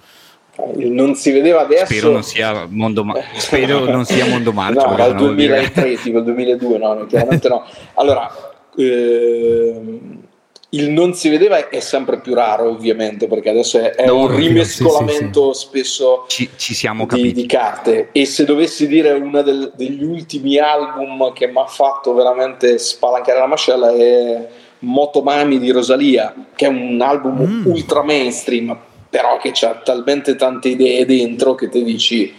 [0.76, 1.86] non si vedeva adesso.
[1.86, 4.86] Spero non sia mondo, ma- spero non sia mondo marcio.
[4.86, 7.66] no, dal 2003, tipo il 2002, no, chiaramente no.
[7.96, 8.30] Allora,
[8.78, 10.22] ehm,
[10.70, 14.36] il non si vedeva è sempre più raro, ovviamente, perché adesso è, è no, un
[14.36, 15.68] rimescolamento sì, sì, sì.
[15.68, 18.10] spesso ci, ci siamo di, di, carte.
[18.12, 23.40] E se dovessi dire uno del, degli ultimi album che mi ha fatto veramente spalancare
[23.40, 24.48] la mascella è
[24.80, 27.66] Motomami di Rosalia, che è un album mm.
[27.66, 28.78] ultra mainstream
[29.14, 32.34] però che ha talmente tante idee dentro che ti dici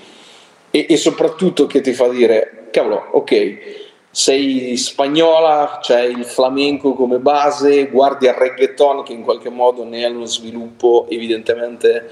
[0.72, 7.18] e, e, soprattutto che ti fa dire cavolo ok sei spagnola c'è il flamenco come
[7.18, 12.10] base guardi al reggaeton che in qualche modo ne è uno sviluppo evidentemente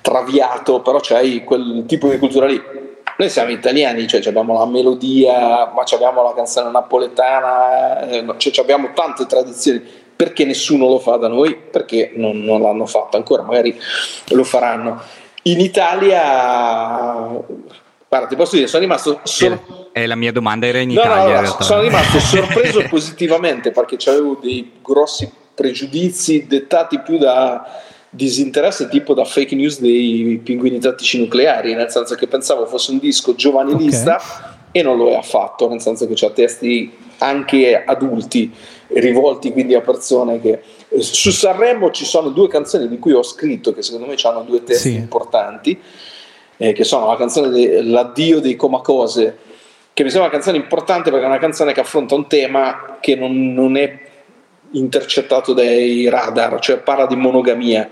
[0.00, 2.62] traviato però c'hai quel tipo di cultura lì.
[3.18, 8.92] Noi siamo italiani, cioè abbiamo la melodia, ma abbiamo la canzone napoletana, eh, cioè abbiamo
[8.94, 9.82] tante tradizioni
[10.18, 11.54] perché nessuno lo fa da noi?
[11.54, 13.78] Perché non, non l'hanno fatto ancora, magari
[14.30, 15.00] lo faranno.
[15.42, 17.28] In Italia,
[18.08, 19.20] guarda, ti posso dire, sono rimasto...
[19.22, 21.42] Sor- è la mia domanda, era in Italia.
[21.42, 27.64] No, no, sono rimasto sorpreso positivamente perché avevo dei grossi pregiudizi dettati più da
[28.10, 32.98] disinteresse tipo da fake news dei pinguini tattici nucleari, nel senso che pensavo fosse un
[32.98, 34.47] disco giovanilista okay.
[34.72, 38.52] E non lo è affatto, nel senso che ha testi anche adulti
[38.88, 43.22] rivolti quindi a persone che eh, su Sanremo ci sono due canzoni di cui ho
[43.22, 44.96] scritto che secondo me hanno due testi sì.
[44.96, 45.78] importanti
[46.56, 49.36] eh, che sono la canzone dell'addio dei Comacose
[49.92, 53.14] che mi sembra una canzone importante perché è una canzone che affronta un tema che
[53.14, 54.06] non, non è
[54.70, 57.88] intercettato dai radar cioè parla di monogamia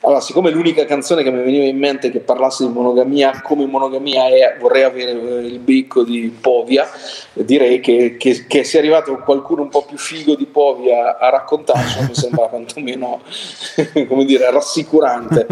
[0.00, 4.28] allora, siccome l'unica canzone che mi veniva in mente che parlasse di monogamia come monogamia
[4.28, 6.88] è vorrei avere eh, il becco di Povia,
[7.32, 12.06] direi che, che, che sia arrivato qualcuno un po' più figo di Povia a raccontarci
[12.06, 13.20] mi sembra quantomeno
[14.06, 15.46] come dire, rassicurante.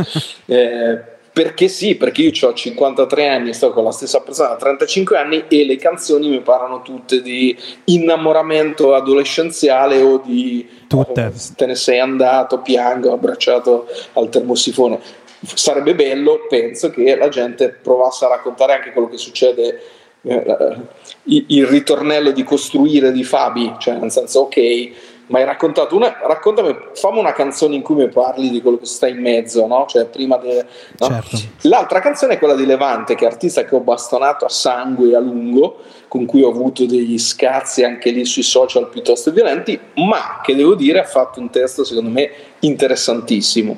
[0.47, 5.19] Eh, perché sì, perché io ho 53 anni, sto con la stessa persona da 35
[5.19, 11.25] anni e le canzoni mi parlano tutte di innamoramento adolescenziale o di tutte.
[11.25, 14.99] Oh, te ne sei andato, piango, abbracciato al termosifone.
[15.43, 19.79] Sarebbe bello, penso, che la gente provasse a raccontare anche quello che succede
[20.23, 20.77] eh,
[21.25, 26.77] il ritornello di costruire di Fabi, cioè nel senso ok ma hai raccontato una, raccontami,
[26.95, 29.85] fammi una canzone in cui mi parli di quello che sta in mezzo, no?
[29.89, 30.65] Cioè, prima de,
[30.99, 31.07] no?
[31.07, 31.37] Certo.
[31.63, 35.17] L'altra canzone è quella di Levante, che è artista che ho bastonato a sangue e
[35.17, 40.41] a lungo, con cui ho avuto degli scazzi anche lì sui social piuttosto violenti, ma
[40.43, 43.77] che devo dire ha fatto un testo secondo me interessantissimo.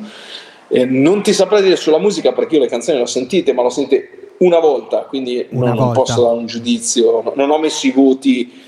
[0.69, 3.63] Eh, non ti saprei dire sulla musica perché io le canzoni le ho sentite, ma
[3.63, 5.85] le ho sentite una volta, quindi una non, volta.
[5.85, 8.67] non posso dare un giudizio, non ho messo i voti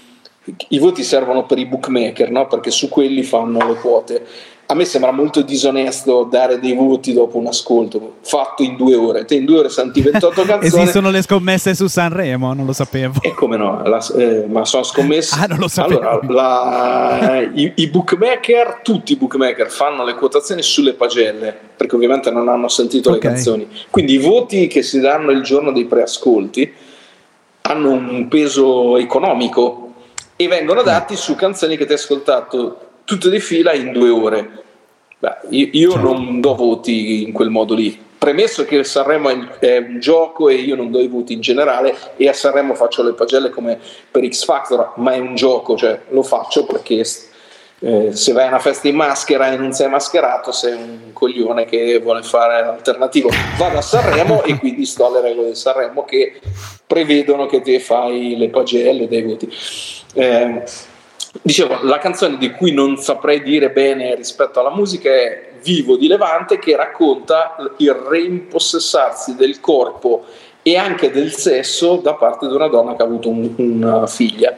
[0.69, 2.47] i voti servono per i bookmaker, no?
[2.47, 4.27] perché su quelli fanno le quote.
[4.67, 9.25] A me sembra molto disonesto dare dei voti dopo un ascolto fatto in due ore.
[9.25, 10.83] Te in due ore senti 28 canzoni.
[10.83, 13.21] Esistono le scommesse su Sanremo, non lo sapevo.
[13.21, 15.37] E come no, la, eh, ma sono scommesse.
[15.41, 15.99] Ah, non lo sapevo.
[15.99, 22.31] Allora, la, i, i, bookmaker, tutti i bookmaker fanno le quotazioni sulle pagelle, perché ovviamente
[22.31, 23.21] non hanno sentito okay.
[23.21, 23.69] le canzoni.
[23.91, 26.73] Quindi i voti che si danno il giorno dei preascolti
[27.63, 29.80] hanno un peso economico
[30.41, 34.63] e vengono dati su canzoni che ti hai ascoltato tutte di fila in due ore.
[35.19, 36.07] Beh, io, io certo.
[36.07, 38.09] non do voti in quel modo lì.
[38.17, 42.27] Premesso che Sanremo è un gioco e io non do i voti in generale e
[42.27, 43.79] a Sanremo faccio le pagelle come
[44.11, 47.05] per X Factor, ma è un gioco, cioè lo faccio perché
[47.83, 51.65] eh, se vai a una festa in maschera e non sei mascherato, sei un coglione
[51.65, 53.31] che vuole fare l'alternativo.
[53.57, 56.41] Vado a Sanremo e quindi sto alle regole di Sanremo che
[56.87, 59.51] prevedono che ti fai le pagelle dei voti.
[60.13, 60.63] Eh,
[61.41, 66.07] dicevo, la canzone di cui non saprei dire bene rispetto alla musica è Vivo di
[66.07, 70.25] Levante che racconta il reimpossessarsi del corpo
[70.63, 74.57] e anche del sesso da parte di una donna che ha avuto un, una figlia.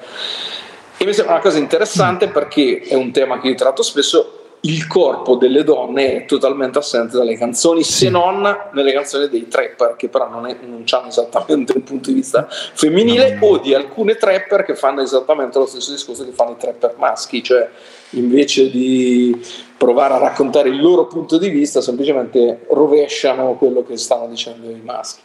[0.97, 4.41] E mi sembra una cosa interessante perché è un tema che io tratto spesso.
[4.65, 8.43] Il corpo delle donne è totalmente assente dalle canzoni, se non
[8.73, 12.47] nelle canzoni dei trapper, che però non, è, non hanno esattamente un punto di vista
[12.49, 16.95] femminile, o di alcune trapper che fanno esattamente lo stesso discorso che fanno i trapper
[16.97, 17.69] maschi, cioè
[18.11, 19.37] invece di
[19.77, 24.81] provare a raccontare il loro punto di vista, semplicemente rovesciano quello che stanno dicendo i
[24.81, 25.23] maschi.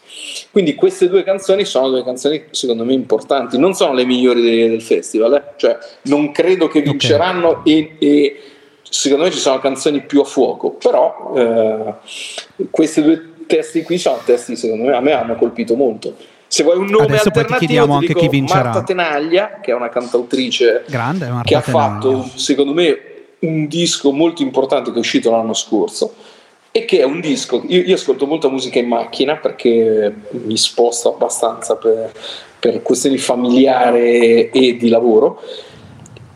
[0.50, 4.70] Quindi queste due canzoni sono due canzoni secondo me importanti, non sono le migliori del,
[4.72, 5.44] del festival, eh?
[5.58, 7.96] cioè non credo che vinceranno okay.
[8.00, 8.42] e, e,
[8.90, 11.94] secondo me ci sono canzoni più a fuoco, però eh,
[12.70, 16.16] questi due testi qui sono testi secondo me a me hanno colpito molto.
[16.48, 18.64] Se vuoi un nome Adesso alternativo, anche chi vincerà.
[18.64, 22.98] Marta Tenaglia, che è una cantautrice Grande, che ha fatto, secondo me,
[23.40, 26.14] un disco molto importante che è uscito l'anno scorso
[26.72, 31.14] e che è un disco, io, io ascolto molta musica in macchina perché mi sposto
[31.14, 32.12] abbastanza per,
[32.60, 35.42] per questioni familiari e di lavoro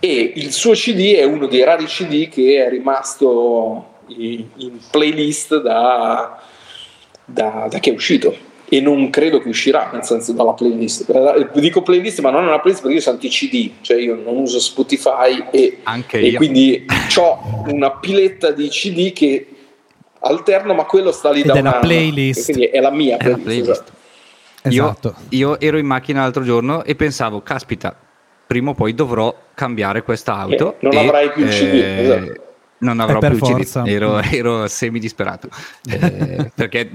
[0.03, 5.61] e il suo CD è uno dei rari CD che è rimasto in, in playlist
[5.61, 6.41] da,
[7.23, 8.35] da, da che è uscito
[8.67, 11.05] e non credo che uscirà, nel senso dalla playlist.
[11.59, 14.37] Dico playlist, ma non è una playlist perché io sento i CD, cioè io non
[14.37, 15.79] uso Spotify e,
[16.09, 16.85] e quindi
[17.17, 19.47] ho una piletta di CD che
[20.21, 22.45] alterno, ma quello sta lì Ed da una playlist.
[22.45, 23.43] Quindi è la mia playlist.
[23.43, 23.69] playlist.
[23.69, 23.99] Esatto.
[24.63, 25.15] Esatto.
[25.29, 27.93] Io, io, ero in macchina l'altro giorno e pensavo, caspita,
[28.51, 30.73] prima o poi dovrò cambiare quest'auto.
[30.73, 32.49] Eh, non e, avrai più il CD, eh, esatto
[32.79, 33.83] non avrò più forza.
[33.83, 35.49] CD, ero, ero semi disperato
[35.87, 36.89] eh, perché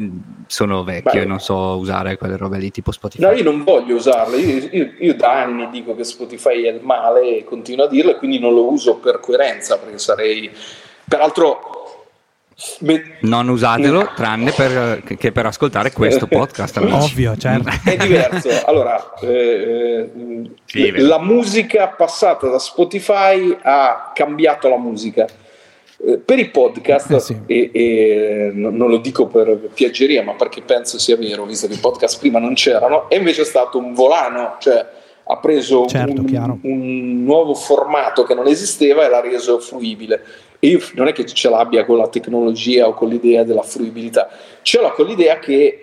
[0.48, 3.22] sono vecchio Beh, e non so usare quelle robe lì tipo Spotify.
[3.22, 6.80] No, io non voglio usarle, io, io, io, da anni dico che Spotify è il
[6.82, 10.50] male e continuo a dirlo e quindi non lo uso per coerenza perché sarei...
[11.08, 11.85] Peraltro...
[12.80, 13.18] Me...
[13.20, 16.78] Non usatelo tranne per, che per ascoltare questo podcast.
[16.78, 17.70] Ovvio, certo.
[17.84, 18.48] È diverso.
[18.64, 20.10] Allora, eh,
[20.64, 25.26] sì, la musica passata da Spotify ha cambiato la musica
[25.98, 27.40] eh, per i podcast, eh sì.
[27.46, 31.78] e, e, non lo dico per piaggeria, ma perché penso sia vero, visto che i
[31.78, 34.86] podcast prima non c'erano, è invece stato un volano, cioè
[35.28, 40.22] ha preso certo, un, un, nuovo formato che non esisteva e l'ha reso fruibile.
[40.68, 44.28] Io non è che ce l'abbia con la tecnologia o con l'idea della fruibilità,
[44.62, 45.80] ce l'ho con l'idea che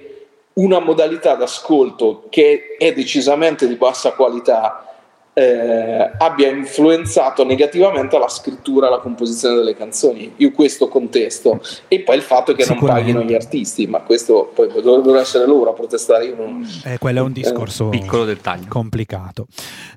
[0.54, 4.94] una modalità d'ascolto che è decisamente di bassa qualità
[5.34, 10.34] eh, abbia influenzato negativamente la scrittura e la composizione delle canzoni.
[10.38, 11.60] Io questo contesto.
[11.88, 15.72] E poi il fatto che non paghino gli artisti, ma questo poi dovrebbero essere loro
[15.72, 16.26] a protestare.
[16.26, 18.66] Io non, eh, quello è un discorso eh, piccolo dettaglio.
[18.70, 19.48] complicato.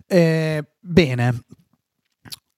[0.07, 1.45] Eh, bene,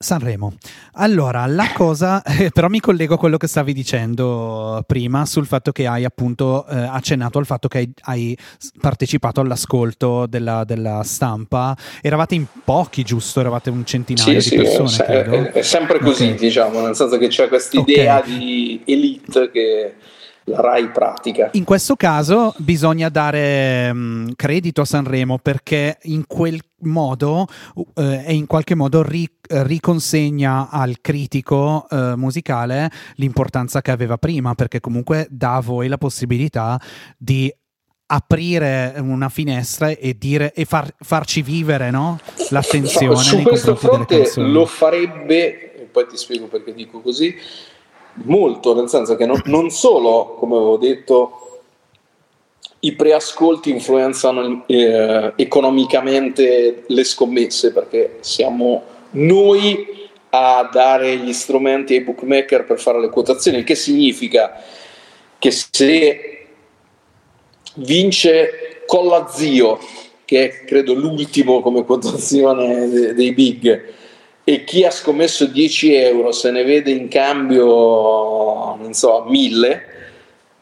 [0.00, 0.54] Sanremo.
[0.92, 5.72] Allora, la cosa, eh, però mi collego a quello che stavi dicendo prima sul fatto
[5.72, 8.38] che hai appunto eh, accennato al fatto che hai, hai
[8.80, 11.76] partecipato all'ascolto della, della, stampa.
[12.00, 13.40] Eravate in pochi, giusto?
[13.40, 14.88] Eravate un centinaio sì, di persone.
[14.88, 16.38] Sì, è, è, sempre così, okay.
[16.38, 18.38] diciamo, nel senso che c'è questa idea okay.
[18.38, 19.94] di elite che
[20.48, 21.50] la RAI pratica.
[21.52, 27.46] In questo caso bisogna dare mh, mm, credito a Sanremo perché in quel modo
[27.94, 34.54] eh, e in qualche modo ri- riconsegna al critico eh, musicale l'importanza che aveva prima
[34.54, 36.80] perché comunque dà a voi la possibilità
[37.16, 37.52] di
[38.10, 42.18] aprire una finestra e, dire, e far, farci vivere no?
[42.50, 43.16] l'attenzione.
[43.16, 47.34] Su questo fronte lo farebbe, e poi ti spiego perché dico così,
[48.24, 51.60] molto, nel senso che non, non solo, come avevo detto,
[52.80, 59.96] i preascolti influenzano eh, economicamente le scommesse perché siamo noi
[60.30, 64.62] a dare gli strumenti ai bookmaker per fare le quotazioni, il che significa
[65.38, 66.46] che se
[67.74, 69.78] vince Collazio,
[70.24, 73.94] che è credo l'ultimo come quotazione dei, dei big,
[74.48, 77.66] e chi ha scommesso 10 euro se ne vede in cambio,
[78.76, 79.82] non so, 1000,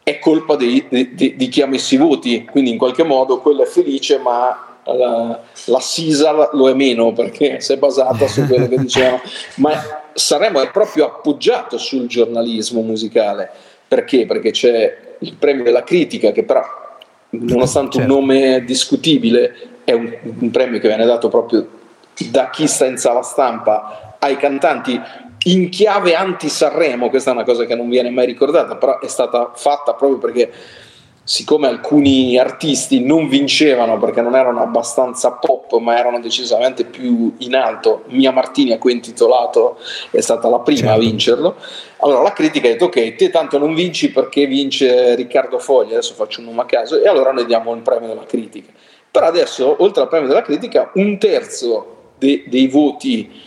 [0.03, 3.63] è colpa di, di, di chi ha messo i voti, quindi in qualche modo quello
[3.63, 8.67] è felice, ma la, la Sisa lo è meno perché si è basata su quello
[8.67, 9.21] che dicevano,
[9.55, 9.71] ma
[10.11, 13.49] Sanremo è proprio appoggiato sul giornalismo musicale.
[13.87, 14.25] Perché?
[14.25, 16.61] Perché c'è il premio della critica che però,
[17.29, 18.13] nonostante certo.
[18.13, 21.76] un nome discutibile, è un, un premio che viene dato proprio
[22.25, 24.99] da chi sta in sala stampa ai cantanti
[25.43, 29.51] in chiave anti-Sanremo, questa è una cosa che non viene mai ricordata, però è stata
[29.53, 30.51] fatta proprio perché
[31.23, 37.53] siccome alcuni artisti non vincevano perché non erano abbastanza pop ma erano decisamente più in
[37.53, 39.77] alto, Mia Martini a cui è intitolato
[40.09, 40.93] è stata la prima certo.
[40.93, 41.55] a vincerlo,
[41.97, 46.13] allora la critica ha detto ok, te tanto non vinci perché vince Riccardo Fogli, adesso
[46.13, 48.71] faccio un nome a caso e allora noi diamo il premio della critica.
[49.11, 53.45] Però adesso, oltre al premio della critica, un terzo de- dei voti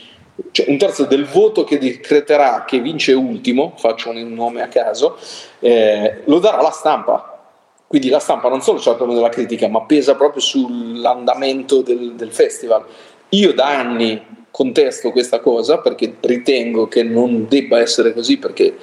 [0.52, 5.18] cioè un terzo del voto che decreterà che vince ultimo, faccio un nome a caso,
[5.58, 7.38] eh, lo darà la stampa.
[7.86, 12.14] Quindi la stampa non solo c'è il premio della critica, ma pesa proprio sull'andamento del,
[12.14, 12.84] del festival.
[13.30, 18.76] Io da anni contesto questa cosa perché ritengo che non debba essere così perché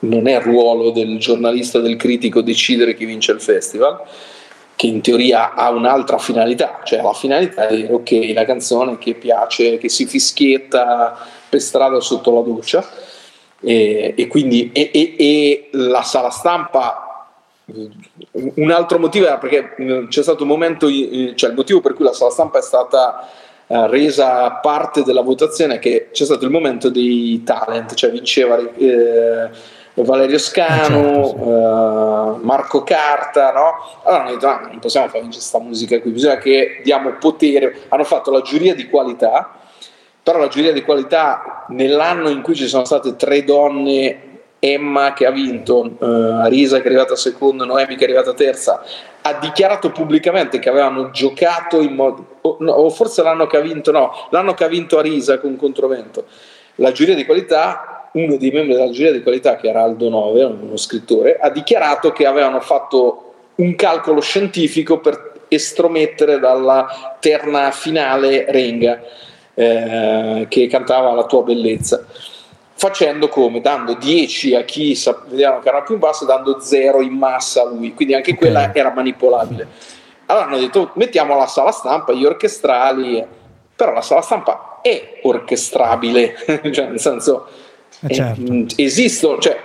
[0.00, 4.00] non è ruolo del giornalista, del critico decidere chi vince il festival
[4.82, 9.14] che in teoria ha un'altra finalità, cioè la finalità di dire ok, la canzone che
[9.14, 11.16] piace, che si fischietta
[11.48, 12.84] per strada sotto la doccia
[13.60, 17.28] e, e quindi e, e, e, la sala stampa
[17.66, 19.76] un altro motivo era perché
[20.08, 23.30] c'è stato un momento, cioè il motivo per cui la sala stampa è stata
[23.68, 29.48] eh, resa parte della votazione che c'è stato il momento dei talent, cioè vinceva eh,
[29.94, 31.34] Valerio Scano, certo, sì.
[31.36, 33.74] uh, Marco Carta, no?
[34.04, 37.82] Allora hanno detto, ah, non possiamo fare questa musica qui, bisogna che diamo potere.
[37.88, 39.50] Hanno fatto la giuria di qualità,
[40.22, 45.26] però la giuria di qualità nell'anno in cui ci sono state tre donne, Emma che
[45.26, 48.82] ha vinto, uh, Arisa che è arrivata seconda, Noemi che è arrivata terza,
[49.20, 53.60] ha dichiarato pubblicamente che avevano giocato in modo, o, no, o forse l'anno che ha
[53.60, 56.26] vinto, no, l'anno che ha vinto Arisa con controvento.
[56.76, 60.44] La giuria di qualità uno dei membri della giuria di qualità, che era Aldo Nove,
[60.44, 68.46] uno scrittore, ha dichiarato che avevano fatto un calcolo scientifico per estromettere dalla terna finale
[68.48, 69.00] Renga,
[69.54, 72.04] eh, che cantava La tua bellezza.
[72.74, 73.60] Facendo come?
[73.60, 74.98] Dando 10 a chi
[75.28, 78.74] vedevano che era più in basso, dando 0 in massa a lui, quindi anche quella
[78.74, 79.68] era manipolabile.
[80.26, 83.24] Allora hanno detto mettiamo la sala stampa, gli orchestrali,
[83.76, 86.34] però la sala stampa è orchestrabile,
[86.72, 87.46] cioè nel senso
[88.06, 88.52] eh certo.
[88.52, 89.58] eh, esistono, cioè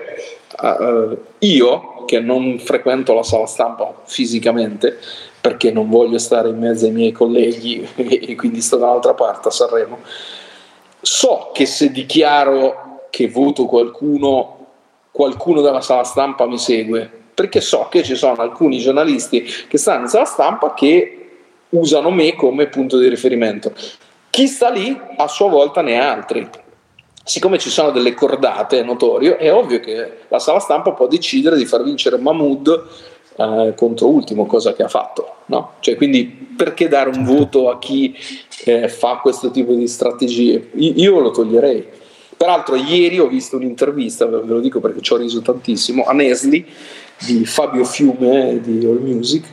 [0.61, 4.97] uh, io che non frequento la sala stampa fisicamente
[5.39, 9.51] perché non voglio stare in mezzo ai miei colleghi e quindi sto dall'altra parte a
[9.51, 9.99] Sanremo,
[11.01, 14.67] so che se dichiaro che voto qualcuno,
[15.11, 20.03] qualcuno dalla sala stampa mi segue, perché so che ci sono alcuni giornalisti che stanno
[20.03, 21.29] in sala stampa che
[21.69, 23.73] usano me come punto di riferimento.
[24.29, 26.47] Chi sta lì a sua volta ne ha altri
[27.27, 31.57] siccome ci sono delle cordate, è notorio, è ovvio che la sala stampa può decidere
[31.57, 32.85] di far vincere Mahmood
[33.35, 35.35] eh, contro ultimo, cosa che ha fatto.
[35.47, 35.73] No?
[35.79, 38.15] Cioè, quindi perché dare un voto a chi
[38.63, 40.69] eh, fa questo tipo di strategie?
[40.75, 41.85] Io lo toglierei.
[42.37, 46.65] Peraltro ieri ho visto un'intervista, ve lo dico perché ci ho riso tantissimo, a Nesli
[47.25, 49.45] di Fabio Fiume di All Music,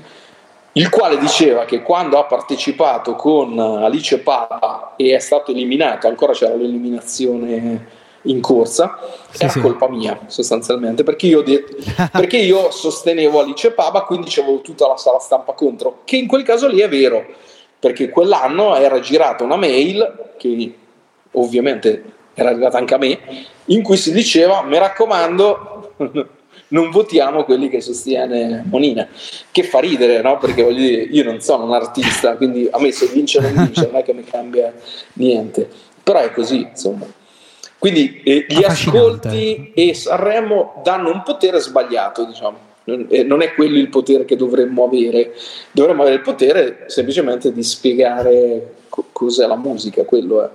[0.76, 6.32] il quale diceva che quando ha partecipato con Alice Papa e è stato eliminato, ancora
[6.32, 8.98] c'era l'eliminazione in corsa,
[9.30, 9.60] sì, era sì.
[9.60, 11.76] colpa mia sostanzialmente, perché io, detto,
[12.10, 16.42] perché io sostenevo Alice Papa, quindi c'avevo tutta la sala stampa contro, che in quel
[16.42, 17.24] caso lì è vero,
[17.78, 20.74] perché quell'anno era girata una mail, che
[21.32, 22.02] ovviamente
[22.34, 23.18] era arrivata anche a me,
[23.66, 25.92] in cui si diceva, mi raccomando,
[26.74, 29.06] non votiamo quelli che sostiene Monina,
[29.52, 30.38] che fa ridere, no?
[30.38, 33.54] Perché voglio dire, io non sono un artista, quindi a me se vince o non
[33.54, 34.74] vince non è che mi cambia
[35.14, 35.68] niente,
[36.02, 37.06] però è così, insomma.
[37.78, 42.72] Quindi eh, gli ascolti e Sanremo danno un potere sbagliato, diciamo.
[42.86, 45.32] Non è quello il potere che dovremmo avere,
[45.70, 50.48] dovremmo avere il potere semplicemente di spiegare co- cos'è la musica, quello è.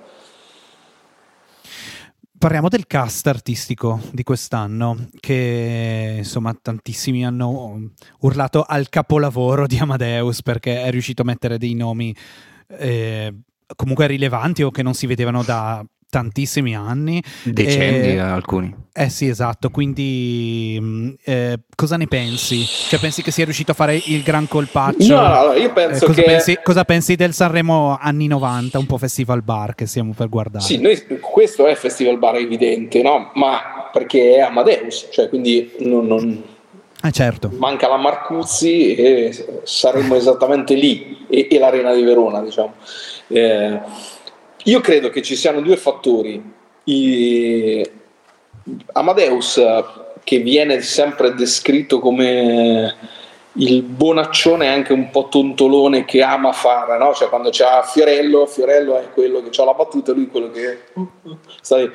[2.39, 10.41] Parliamo del cast artistico di quest'anno, che insomma tantissimi hanno urlato al capolavoro di Amadeus
[10.41, 12.15] perché è riuscito a mettere dei nomi
[12.77, 13.33] eh,
[13.75, 17.21] comunque rilevanti o che non si vedevano da tantissimi anni.
[17.43, 18.73] Decenni eh, alcuni.
[18.91, 22.65] Eh sì, esatto, quindi mm, eh, cosa ne pensi?
[22.65, 25.15] Cioè pensi che sia riuscito a fare il gran colpaccio?
[25.15, 26.27] No, allora, io penso eh, cosa che...
[26.27, 30.63] Pensi, cosa pensi del Sanremo anni 90, un po' festival bar che stiamo per guardare?
[30.63, 33.31] Sì, noi, questo è festival bar evidente, no?
[33.35, 36.43] Ma perché è Amadeus, cioè quindi non, non
[37.01, 37.51] Eh certo.
[37.57, 42.73] manca la Marcuzzi e saremmo esattamente lì e, e l'Arena di Verona diciamo
[43.29, 43.79] Eh,
[44.63, 46.41] io credo che ci siano due fattori
[46.85, 47.89] I-
[48.93, 49.61] Amadeus
[50.23, 52.95] che viene sempre descritto come
[53.53, 57.13] il bonaccione anche un po' tontolone che ama fare, no?
[57.13, 60.83] Cioè quando c'ha Fiorello, Fiorello è quello che ha la battuta, lui è quello che
[61.61, 61.89] sai,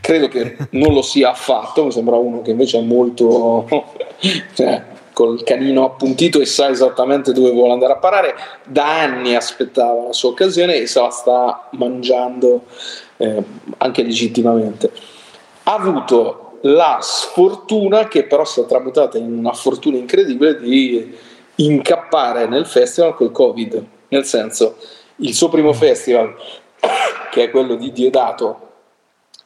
[0.00, 3.66] credo che non lo sia affatto, mi sembra uno che invece è molto
[4.54, 4.82] cioè,
[5.16, 8.34] col canino appuntito e sa esattamente dove vuole andare a parare.
[8.66, 12.64] Da anni aspettava la sua occasione e se la sta mangiando
[13.16, 13.42] eh,
[13.78, 14.92] anche legittimamente.
[15.62, 21.16] Ha avuto la sfortuna, che però si è tramutata in una fortuna incredibile, di
[21.54, 23.84] incappare nel festival col Covid.
[24.08, 24.76] Nel senso,
[25.16, 26.34] il suo primo festival,
[27.32, 28.60] che è quello di Diodato,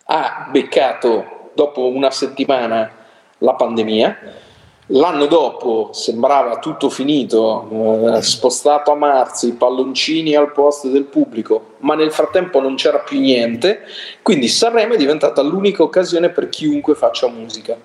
[0.07, 2.91] ha beccato dopo una settimana
[3.39, 4.49] la pandemia.
[4.93, 11.75] L'anno dopo sembrava tutto finito, eh, spostato a marzo, i palloncini al posto del pubblico,
[11.79, 13.83] ma nel frattempo non c'era più niente,
[14.23, 17.77] quindi Sanremo è diventata l'unica occasione per chiunque faccia musica.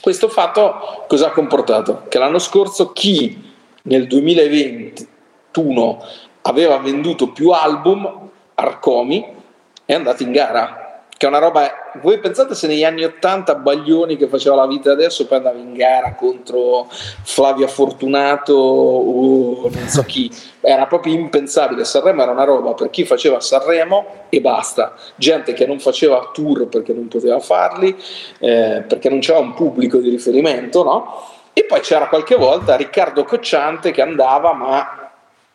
[0.00, 2.02] Questo fatto cosa ha comportato?
[2.08, 3.52] Che l'anno scorso chi
[3.82, 6.04] nel 2021
[6.42, 9.34] aveva venduto più album, Arcomi,
[9.84, 10.85] è andato in gara.
[11.18, 11.92] Che è una roba.
[12.02, 15.72] Voi pensate se negli anni 80 Baglioni che faceva la vita adesso poi andava in
[15.72, 20.30] gara contro Flavia Fortunato o non so chi.
[20.60, 21.86] Era proprio impensabile.
[21.86, 24.94] Sanremo era una roba per chi faceva Sanremo e basta.
[25.14, 27.96] Gente che non faceva tour perché non poteva farli,
[28.38, 31.24] eh, perché non c'era un pubblico di riferimento, no?
[31.54, 35.12] E poi c'era qualche volta Riccardo Cocciante che andava, ma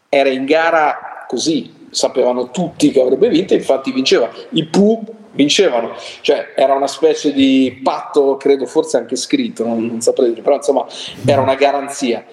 [0.10, 4.28] era in gara così, sapevano tutti che avrebbe vinto, infatti vinceva.
[4.50, 10.02] I Pooh vincevano, cioè era una specie di patto, credo forse anche scritto, non, non
[10.02, 10.86] saprei dire, però insomma
[11.26, 12.26] era una garanzia.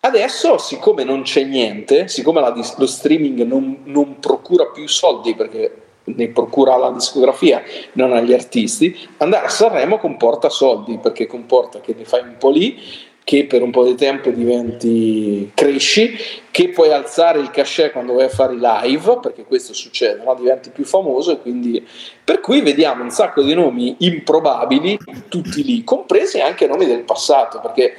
[0.00, 5.86] Adesso, siccome non c'è niente, siccome la lo streaming non, non procura più soldi perché
[6.04, 11.94] ne procura la discografia, non agli artisti, andare a Sanremo comporta soldi perché comporta che
[11.96, 12.80] ne fai un po' lì
[13.28, 16.16] che per un po' di tempo diventi cresci,
[16.50, 20.34] che puoi alzare il cachet quando vai a fare i live, perché questo succede, no?
[20.34, 21.86] diventi più famoso e quindi
[22.24, 24.98] per cui vediamo un sacco di nomi improbabili
[25.28, 27.96] tutti lì, compresi anche nomi del passato, perché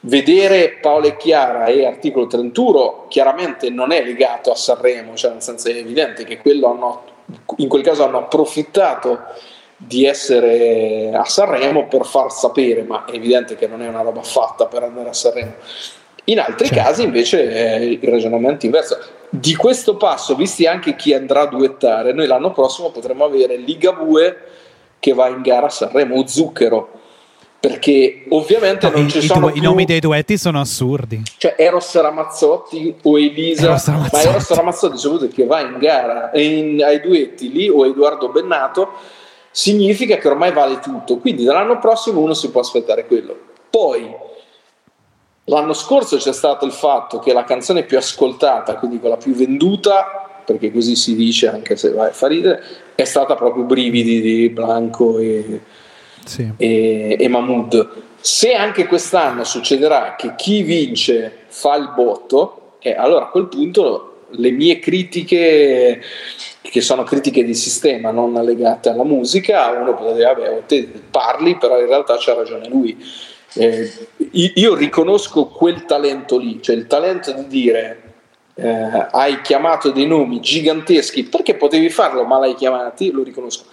[0.00, 5.42] vedere Paolo e Chiara e Articolo 31 chiaramente non è legato a Sanremo, cioè nel
[5.42, 7.04] senso è evidente che hanno,
[7.58, 9.18] in quel caso hanno approfittato
[9.76, 14.22] di essere a Sanremo per far sapere, ma è evidente che non è una roba
[14.22, 15.52] fatta per andare a Sanremo.
[16.28, 16.82] In altri Certo.
[16.82, 18.98] casi invece è il ragionamento inverso.
[19.28, 24.36] Di questo passo, visti anche chi andrà a duettare, noi l'anno prossimo potremo avere Ligabue
[24.98, 26.90] che va in gara a Sanremo o Zucchero,
[27.60, 31.22] perché ovviamente non I, ci i sono due- più i nomi dei duetti sono assurdi.
[31.38, 34.24] cioè Eros Ramazzotti o Elisa, Eros Ramazzotti.
[34.26, 38.90] ma Eros Ramazzotti soprattutto che va in gara in- ai duetti lì o Edoardo Bennato
[39.56, 43.34] significa che ormai vale tutto quindi dall'anno prossimo uno si può aspettare quello
[43.70, 44.14] poi
[45.44, 50.42] l'anno scorso c'è stato il fatto che la canzone più ascoltata quindi quella più venduta
[50.44, 52.62] perché così si dice anche se vai, fa ridere
[52.94, 55.60] è stata proprio Brividi di Blanco e,
[56.26, 56.50] Sì.
[56.58, 58.02] e, e Mahmood.
[58.20, 64.24] Se anche quest'anno succederà che chi vince fa il botto, eh, allora a quel punto
[64.30, 66.00] le mie critiche,
[66.70, 71.56] che sono critiche di sistema, non legate alla musica, uno potrebbe dire, vabbè, te parli,
[71.56, 72.96] però in realtà c'ha ragione lui.
[73.54, 73.90] Eh,
[74.32, 78.02] io riconosco quel talento lì, cioè il talento di dire
[78.54, 83.64] eh, hai chiamato dei nomi giganteschi perché potevi farlo ma l'hai chiamati, lo riconosco.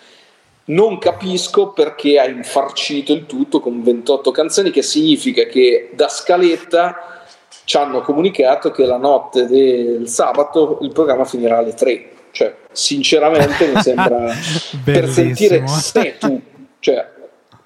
[0.66, 7.26] Non capisco perché ha infarcito il tutto con 28 canzoni, che significa che da scaletta
[7.66, 12.10] ci hanno comunicato che la notte del sabato il programma finirà alle 3.
[12.34, 14.34] Cioè, sinceramente mi sembra
[14.84, 16.42] per sentire sei tu,
[16.80, 17.08] cioè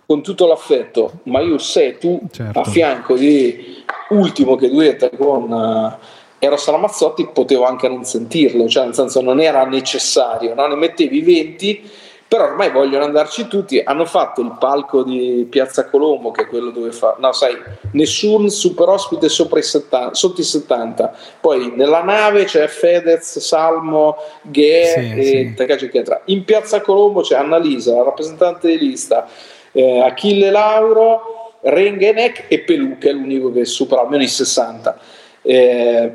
[0.06, 2.60] con tutto l'affetto, ma io sei tu Certo.
[2.60, 8.84] a fianco di Ultimo che duetta con eh, Eros Ramazzotti, potevo anche non sentirlo, cioè
[8.84, 10.68] nel senso non era necessario, no?
[10.68, 11.90] ne mettevi 20,
[12.28, 16.72] però ormai vogliono andarci tutti, hanno fatto il palco di Piazza Colombo, che è quello
[16.72, 17.56] dove fa, no sai,
[17.94, 24.18] nessun super ospite sopra i 70, sotto i 70, poi nella nave c'è Fedez, Salmo,
[24.42, 25.54] Ghe Sì, e sì.
[25.56, 26.22] Takashi Chetra.
[26.26, 29.26] in Piazza Colombo c'è Annalisa, la rappresentante di lista,
[29.72, 35.00] eh, Achille Lauro, Rengenek e Pelù, che è l'unico che supera almeno i 60.
[35.44, 36.12] Eh,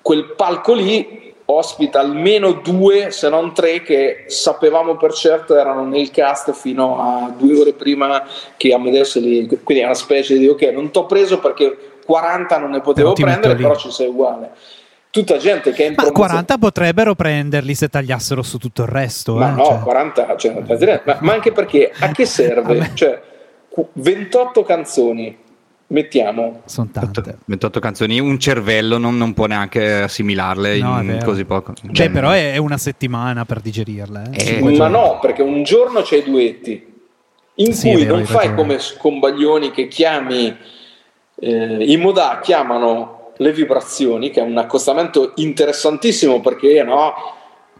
[0.00, 6.10] quel palco lì ospita almeno due, se non tre, che sapevamo per certo erano nel
[6.10, 8.22] cast fino a due ore prima
[8.56, 9.46] che Amadeus li...
[9.62, 13.26] Quindi è una specie di ok, non t'ho preso perché 40 non ne potevo Però
[13.28, 13.62] prendere, lì.
[13.62, 14.50] però ci sei uguale.
[15.10, 16.28] Tutta gente che è in Ma promozione.
[16.30, 19.34] 40 potrebbero prenderli se tagliassero su tutto il resto.
[19.34, 19.78] Ma eh, no, cioè.
[19.80, 22.90] 40, cioè, ma, ma anche perché a che serve?
[22.94, 23.20] Cioè,
[23.68, 25.38] cu- 28 canzoni,
[25.92, 27.38] mettiamo, Sono tante.
[27.44, 31.72] 28 canzoni, un cervello non, non può neanche assimilarle No, in così poco.
[31.92, 34.30] Cioè, Beh, però è è una settimana per digerirle.
[34.32, 34.56] eh.
[34.58, 36.90] Eh, ma no, perché un giorno c'è i duetti,
[37.56, 40.56] in Sì, cui vero, non fai come Scombaglioni che chiami,
[41.36, 47.14] eh, i Modà chiamano le vibrazioni, che è un accostamento interessantissimo perché no,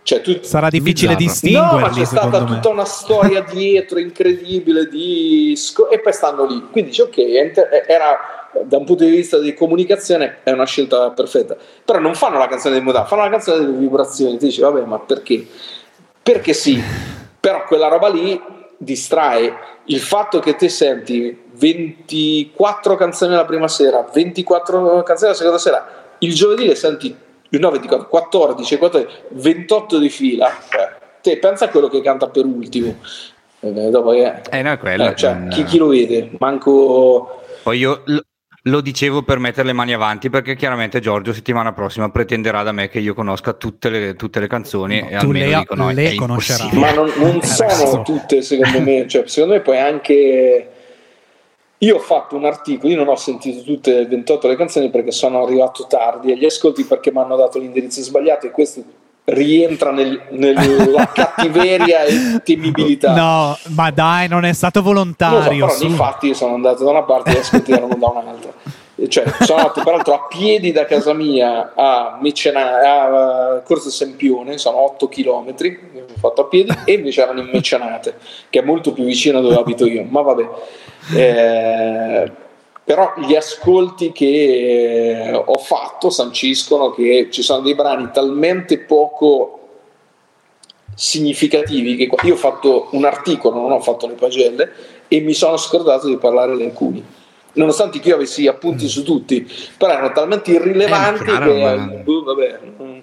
[0.02, 1.52] cioè tu Sarà difficile Bizzarro.
[1.52, 2.46] No, ma distinguerli, c'è stata me.
[2.46, 5.56] tutta una storia dietro incredibile di
[5.90, 6.68] e poi stanno lì.
[6.70, 7.18] Quindi dici ok,
[7.86, 11.56] era da un punto di vista di comunicazione è una scelta perfetta.
[11.84, 14.36] Però non fanno la canzone di moda, fanno la canzone delle vibrazioni.
[14.38, 15.46] Ti dici vabbè, ma perché?
[16.22, 16.82] Perché sì.
[17.38, 18.40] Però quella roba lì
[18.76, 25.58] distrae il fatto che te senti 24 canzoni la prima sera, 24 canzoni la seconda
[25.58, 25.86] sera,
[26.18, 27.16] il giovedì le senti
[27.58, 30.48] no, 24, 14, 14, 28 di fila.
[30.70, 30.90] Cioè,
[31.20, 32.96] te pensa a quello che canta per ultimo.
[33.60, 35.10] Eh, dopo che, Eh, no, è quello.
[35.10, 36.30] eh, cioè, Non- chi, chi lo vede?
[36.38, 38.02] Manco Poi io
[38.64, 42.88] lo, dicevo per mettere le mani avanti perché chiaramente Giorgio settimana prossima pretenderà da me
[42.88, 45.90] che io conosca tutte le, tutte le canzoni No, e tu almeno le- dico no,
[45.92, 46.70] le conoscerai.
[46.78, 50.71] ma non, non Eh, sono tutte secondo me cioè, secondo me poi anche
[51.82, 55.10] io ho fatto un articolo io non ho sentito tutte le 28 le canzoni perché
[55.10, 58.82] sono arrivato tardi agli ascolti perché mi hanno dato l'indirizzo sbagliato e questo
[59.24, 65.66] rientra nel- nella cattiveria e temibilità No, ma dai, non è stato lo so, volontario.
[65.66, 65.86] però su.
[65.86, 68.52] nei fatti io sono andato da una parte e gli ascolti erano da un'altra.
[68.96, 74.58] E Cioè, sono andato peraltro a piedi da casa mia a, Mecena- a Corso Sempione,
[74.58, 78.14] sono 8 km, ho fatto a piedi, e invece erano in Mecenate,
[78.50, 80.04] che è molto più vicino dove abito io.
[80.08, 80.48] Ma vabbè,
[81.10, 82.30] Eh,
[82.84, 89.58] però gli ascolti che ho fatto sanciscono che ci sono dei brani talmente poco
[90.94, 94.72] significativi che io ho fatto un articolo, non ho fatto le pagelle
[95.08, 97.04] e mi sono scordato di parlare di alcuni.
[97.54, 99.46] Nonostante che io avessi appunti su tutti,
[99.76, 103.02] però erano talmente irrilevanti Eh, che boh, vabbè, non,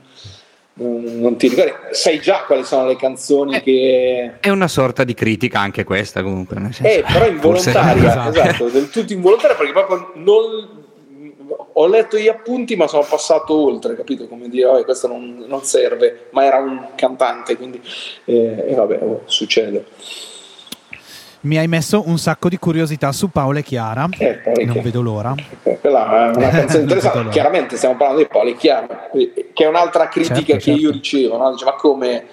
[0.86, 1.71] non- ti ricordi.
[1.91, 6.21] Sai già quali sono le canzoni Eh, che È una sorta di critica anche questa
[6.23, 6.57] comunque.
[6.59, 10.77] nel senso- eh, però involontaria, Forse- esatto, del tutto involontaria perché proprio non
[11.73, 14.27] ho letto gli appunti ma sono passato oltre, capito?
[14.27, 17.82] Come dire, "Vabbè, questo non, non serve, ma era un cantante, quindi
[18.25, 19.86] eh, e vabbè, oh, succede.
[21.41, 24.09] Mi hai messo un sacco di curiosità su Paola e Chiara.
[24.17, 25.33] Eh, poi Non vedo l'ora.
[25.79, 27.29] Quella è una canzone interessante.
[27.29, 30.79] Chiaramente stiamo parlando di Paolo e Chiara, che è un'altra critica Certo, che certo.
[30.81, 31.37] io ricevo.
[31.37, 31.51] No?
[31.51, 32.25] Dice, ma come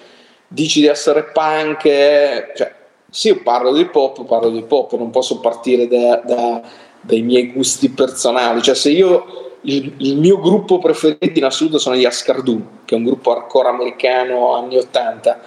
[0.47, 1.85] dici di essere punk?
[1.85, 2.73] eh?" Cioè,
[3.09, 6.61] sì, io parlo di pop, parlo di pop, non posso partire da- da-
[6.99, 8.61] dai miei gusti personali.
[8.61, 12.97] Cioè, se io il, il mio gruppo preferito in assoluto sono gli Ascardu, che è
[12.97, 15.39] un gruppo hardcore americano anni 80.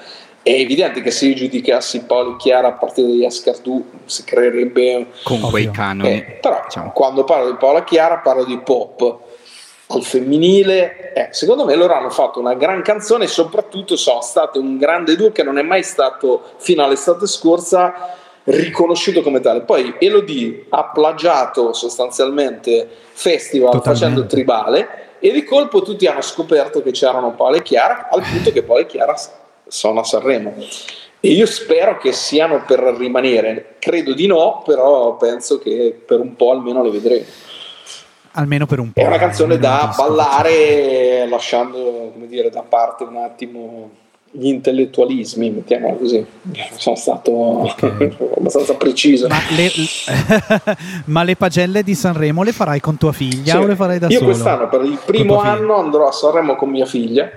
[0.42, 5.38] È evidente che se io giudicassi Paolo Chiara a partire dagli Ascardu si creerebbe con
[5.40, 6.08] quei canoni.
[6.08, 6.92] eh, però diciamo.
[6.92, 9.18] quando parlo di Paola Chiara parlo di pop
[9.88, 14.58] al femminile eh, secondo me loro hanno fatto una gran canzone e soprattutto sono state
[14.58, 19.94] un grande duo che non è mai stato fino all'estate scorsa riconosciuto come tale poi
[19.98, 24.00] Elodie ha plagiato sostanzialmente festival Totalmente.
[24.00, 24.88] facendo tribale
[25.18, 28.80] e di colpo tutti hanno scoperto che c'erano Paola e Chiara al punto che Paola
[28.80, 29.14] e Chiara
[29.70, 30.54] sono a Sanremo
[31.22, 33.76] e io spero che siano per rimanere.
[33.78, 37.24] Credo di no, però penso che per un po' almeno le vedremo.
[38.32, 39.00] Almeno per un po'.
[39.00, 43.90] È una canzone da ballare lasciando come dire, da parte un attimo
[44.32, 46.24] gli intellettualismi, mettiamola così.
[46.76, 48.16] Sono stato Ok.
[48.38, 49.26] abbastanza preciso.
[49.26, 49.70] Ma le,
[51.06, 53.58] ma le pagelle di Sanremo le farai con tua figlia Sì.
[53.58, 54.30] o le farai da Io solo?
[54.30, 57.28] quest'anno per il primo anno andrò a Sanremo con mia figlia,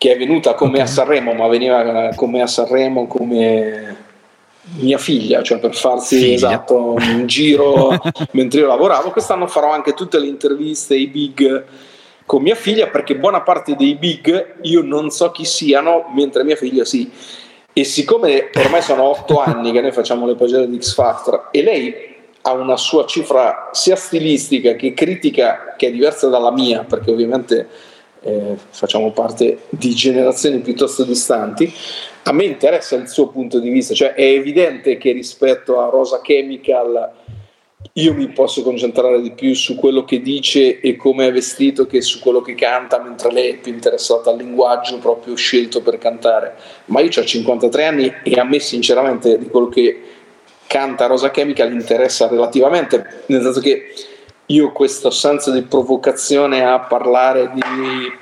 [0.00, 3.96] che è venuta con me a Sanremo, ma veniva con me a Sanremo come
[4.78, 6.34] mia figlia, cioè per farsi Figlia.
[6.36, 7.98] esatto un giro
[8.32, 9.10] mentre io lavoravo.
[9.10, 11.64] Quest'anno farò anche tutte le interviste ai big
[12.24, 16.56] con mia figlia, perché buona parte dei big io non so chi siano, mentre mia
[16.56, 17.12] figlia sì.
[17.70, 21.62] E siccome ormai sono otto anni che noi facciamo le pagine di X Factor e
[21.62, 21.94] lei
[22.40, 27.68] ha una sua cifra sia stilistica che critica che è diversa dalla mia, perché ovviamente
[28.22, 31.72] eh, facciamo parte di generazioni piuttosto distanti,
[32.24, 36.20] a me interessa il suo punto di vista, cioè è evidente che rispetto a Rosa
[36.20, 37.12] Chemical
[37.94, 42.02] io mi posso concentrare di più su quello che dice e come è vestito che
[42.02, 46.56] su quello che canta, mentre lei è più interessata al linguaggio proprio scelto per cantare.
[46.86, 50.00] Ma io ho 53 anni e a me sinceramente di quello che
[50.66, 53.92] canta Rosa Chemical interessa relativamente, nel senso che
[54.50, 57.62] io questo senso di provocazione a parlare di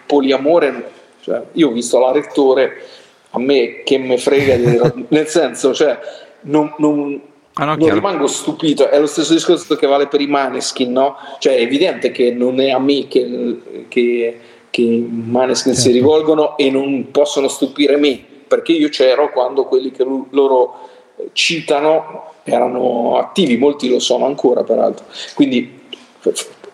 [0.07, 0.91] poliamore,
[1.23, 2.83] cioè, io ho visto la rettore,
[3.31, 5.99] a me che me frega, di, nel senso, cioè,
[6.43, 7.21] non, non,
[7.55, 11.17] ah, no, non rimango stupito, è lo stesso discorso che vale per i Maneskin, no?
[11.39, 15.89] Cioè è evidente che non è a me che, che, che i Maneskin certo.
[15.89, 20.89] si rivolgono e non possono stupire me, perché io c'ero quando quelli che loro
[21.33, 25.07] citano erano attivi, molti lo sono ancora peraltro.
[25.35, 25.78] Quindi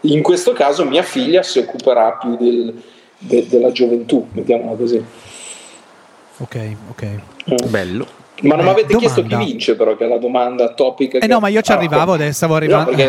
[0.03, 2.83] in questo caso mia figlia si occuperà più del,
[3.19, 5.05] de, della gioventù, mettiamola così.
[6.39, 7.03] Ok, ok.
[7.51, 7.71] Mm.
[7.71, 8.23] Bello.
[8.43, 11.19] Ma non mi avete chiesto chi vince, però, che è la domanda topica.
[11.19, 12.91] Eh no, ma io ci arrivavo ah, adesso, stavo arrivando.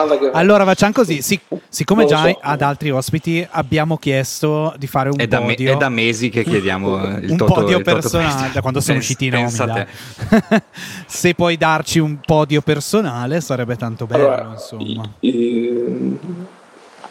[0.00, 0.30] No, che...
[0.32, 2.38] Allora facciamo così: Sic- siccome già so.
[2.40, 5.70] ad altri ospiti abbiamo chiesto di fare un è da podio.
[5.70, 8.98] Me- è da mesi che chiediamo il un toto, podio il personale, da quando sono
[8.98, 9.48] Pens- usciti i nomi.
[11.06, 14.26] Se puoi darci un podio personale, sarebbe tanto bello.
[14.26, 15.10] Allora, insomma.
[15.20, 16.18] I, i,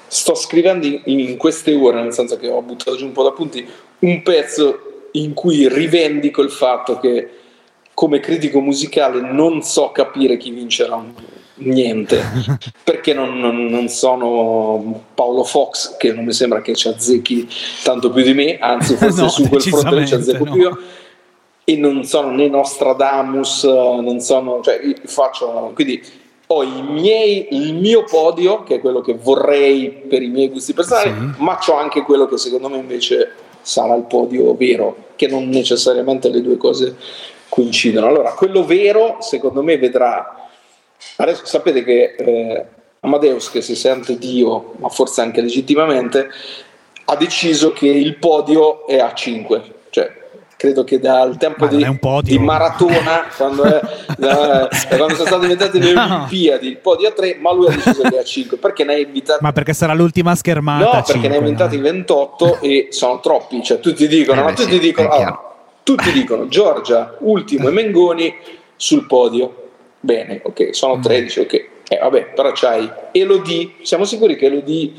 [0.08, 3.68] sto scrivendo in, in queste ore, nel senso che ho buttato giù un po' d'appunti,
[4.00, 7.39] un pezzo in cui rivendico il fatto che
[8.00, 11.04] come critico musicale non so capire chi vincerà
[11.56, 12.24] niente
[12.82, 17.46] perché non, non, non, sono Paolo Fox che non mi sembra che ci azzecchi
[17.84, 20.52] tanto più di me anzi forse no, su quel fronte ci azzecco no.
[20.54, 20.78] più io
[21.66, 26.02] e non sono né Nostradamus non sono cioè faccio quindi
[26.48, 31.10] ho miei, il mio podio che è quello che vorrei per i miei gusti personali
[31.10, 31.44] sì.
[31.44, 36.30] ma ho anche quello che secondo me invece sarà il podio vero che non necessariamente
[36.30, 36.96] le due cose
[37.50, 38.08] coincidono.
[38.08, 40.48] Allora, quello vero, secondo me, vedrà.
[41.18, 42.66] Adesso sapete che eh,
[43.02, 46.30] Amadeus, che si sente Dio, ma forse anche legittimamente,
[47.06, 49.74] ha deciso che il podio è a 5.
[49.90, 50.12] Cioè,
[50.56, 51.86] credo che dal tempo di,
[52.24, 53.82] di, maratona, quando, è,
[54.18, 56.04] da, quando sono state inventate le no.
[56.04, 58.58] Olimpiadi, il podio a 3, ma lui ha deciso che è a 5.
[58.58, 59.44] Perché ne ha invitati.
[59.44, 60.84] Ma perché sarà l'ultima schermata?
[60.84, 61.84] No, perché 5, ne ha inventati no?
[61.84, 63.64] 28 e sono troppi.
[63.64, 65.48] Cioè, tutti dicono, eh ma tutti sì, dicono.
[65.90, 68.36] Tutti dicono Giorgia, ultimo e Mengoni
[68.76, 69.70] sul podio.
[70.00, 71.44] Bene, ok, sono 13, mm.
[71.44, 71.54] ok.
[71.88, 74.94] Eh, vabbè, però c'hai Elodie, siamo sicuri che Elodie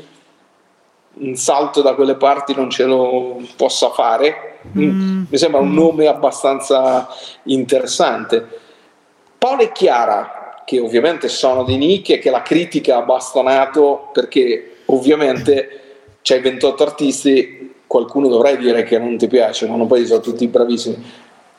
[1.13, 4.59] un salto da quelle parti non ce lo possa fare?
[4.77, 4.83] Mm.
[4.83, 5.23] mm.
[5.29, 7.07] Mi sembra un nome abbastanza
[7.43, 8.45] interessante.
[9.37, 16.09] Paolo e Chiara, che ovviamente sono di nicchie, che la critica ha bastonato perché ovviamente
[16.21, 20.47] c'hai 28 artisti qualcuno dovrai dire che non ti piace, ma non poi sono tutti
[20.47, 21.03] bravissimi.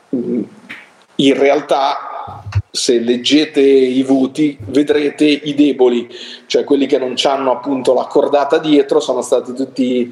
[0.09, 6.09] In realtà, se leggete i voti, vedrete i deboli,
[6.47, 10.11] cioè quelli che non hanno appunto la cordata dietro, sono stati tutti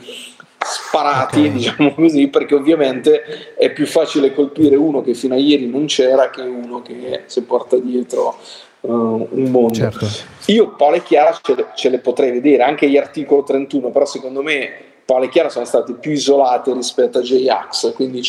[0.64, 1.52] sparati, okay.
[1.54, 6.30] diciamo così, perché ovviamente è più facile colpire uno che fino a ieri non c'era
[6.30, 8.38] che uno che si porta dietro
[8.82, 9.74] uh, un mondo.
[9.74, 10.06] Certo.
[10.52, 14.06] Io Paolo e Chiara ce le, ce le potrei vedere, anche gli articoli 31, però
[14.06, 18.26] secondo me Paolo e Chiara sono stati più isolati rispetto a J-Ax, quindi,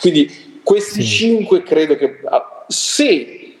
[0.00, 1.08] quindi questi sì.
[1.08, 3.56] cinque credo che ah, se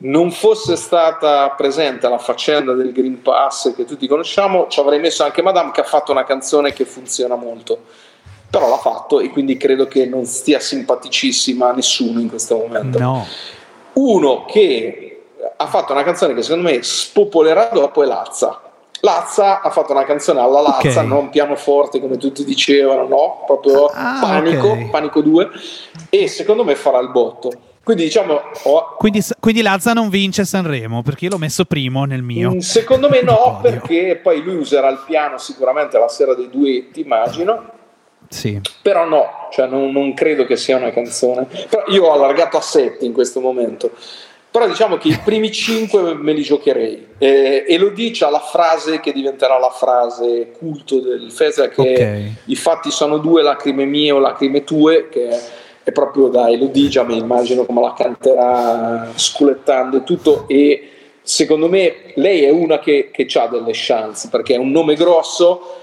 [0.00, 5.24] non fosse stata presente la faccenda del Green Pass che tutti conosciamo, ci avrei messo
[5.24, 7.84] anche Madame che ha fatto una canzone che funziona molto.
[8.50, 12.98] Però l'ha fatto e quindi credo che non stia simpaticissima a nessuno in questo momento.
[12.98, 13.26] No.
[13.94, 15.22] Uno che
[15.56, 18.67] ha fatto una canzone che secondo me spopolerà dopo è Lazza
[19.00, 21.06] Lazza ha fatto una canzone alla Lazza, okay.
[21.06, 24.90] non pianoforte come tutti dicevano, no, proprio ah, panico, okay.
[24.90, 25.48] panico 2
[26.10, 27.50] e secondo me farà il botto.
[27.88, 32.22] Quindi diciamo oh, quindi, quindi, Lazza non vince Sanremo perché io l'ho messo primo nel
[32.22, 32.50] mio.
[32.50, 37.00] Mm, secondo me no, perché poi lui userà il piano sicuramente la sera dei duetti,
[37.00, 37.76] immagino.
[38.28, 38.60] Sì.
[38.82, 41.46] Però no, cioè non, non credo che sia una canzone.
[41.46, 43.92] Però io ho allargato a 7 in questo momento
[44.50, 47.06] però diciamo che i primi cinque me li giocherei.
[47.18, 52.34] Eh, e lo dice la frase che diventerà la frase culto del Fesa che okay.
[52.46, 55.40] i fatti sono due lacrime mie o lacrime tue che è,
[55.84, 60.44] è proprio da Elodie mi immagino come la canterà sculettando e tutto.
[60.48, 60.88] E
[61.20, 65.74] secondo me lei è una che, che ha delle chance perché è un nome grosso.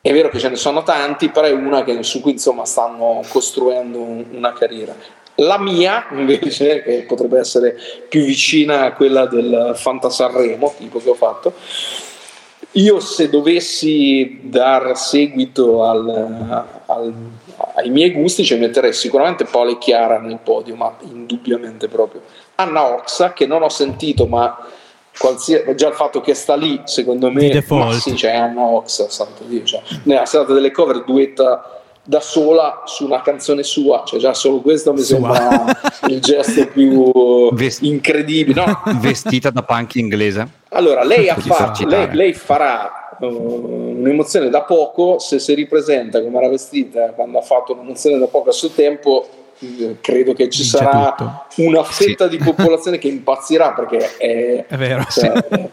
[0.00, 3.22] È vero che ce ne sono tanti però è una che, su cui insomma stanno
[3.28, 4.94] costruendo una carriera
[5.36, 7.76] la mia, invece, che potrebbe essere
[8.08, 11.54] più vicina a quella del Fanta Sanremo, tipo che ho fatto,
[12.72, 17.14] io se dovessi dar seguito al, al,
[17.74, 22.22] ai miei gusti ci metterei sicuramente Paolo e Chiara nel podio, ma indubbiamente proprio.
[22.56, 24.56] Anna Oxa, che non ho sentito, ma
[25.18, 29.44] qualsiasi, già il fatto che sta lì, secondo me, ma sì, c'è Anna Ox, santo
[29.44, 34.34] Dio, cioè, nella serata delle cover duetta da sola su una canzone sua, cioè già
[34.34, 35.34] solo questo mi Sua.
[35.34, 38.64] sembra il gesto più Vest- incredibile.
[38.64, 40.46] No, Vestita da punk inglese.
[40.70, 42.06] allora, lei, ha Per fatto, esercitare.
[42.08, 47.42] lei, lei farà uh, un'emozione da poco se si ripresenta come era vestita quando ha
[47.42, 49.28] fatto un'emozione da poco a suo tempo.
[49.60, 51.44] eh, Credo che ci Vince sarà tutto.
[51.62, 55.70] una fetta di popolazione che impazzirà perché è, È vero, cioè, eh,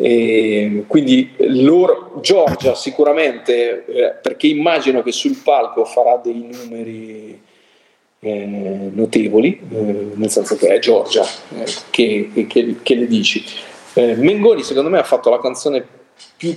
[0.00, 7.40] e quindi loro, Giorgia sicuramente, eh, perché immagino che sul palco farà dei numeri
[8.22, 11.24] eh, notevoli, eh, nel senso che è Giorgia
[11.56, 13.42] eh, che, che- che- le dici.
[13.94, 15.84] Eh, Mengoni secondo me ha fatto la canzone
[16.36, 16.54] più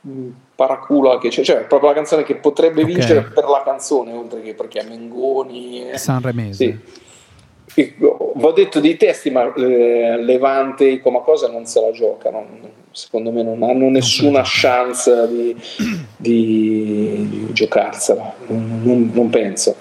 [0.00, 2.86] mh, paracula che c'è, cioè proprio la canzone che potrebbe Ok.
[2.88, 5.90] vincere per la canzone, oltre che perché è Mengoni.
[5.90, 5.98] eh.
[5.98, 6.64] Sanremese.
[6.64, 7.04] Sì.
[7.78, 12.44] E, ho detto dei testi, ma eh, Levante come cosa non se la giocano.
[12.90, 15.54] Secondo me non hanno nessuna chance di,
[16.16, 18.34] di- di giocarsela.
[18.46, 19.76] Non, non- non penso.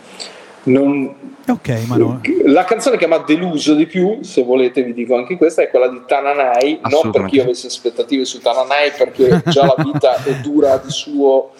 [0.64, 2.22] Non- Ok, ma no.
[2.46, 5.70] la canzone che mi ha deluso di più, se volete vi dico anche questa, è
[5.70, 10.34] quella di Tananai, non perché io avessi aspettative su Tananai, perché già la vita è
[10.42, 11.52] dura di suo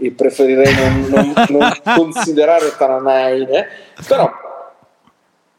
[0.00, 3.66] e preferirei non, non- non considerare Tananai, eh.
[4.06, 4.30] però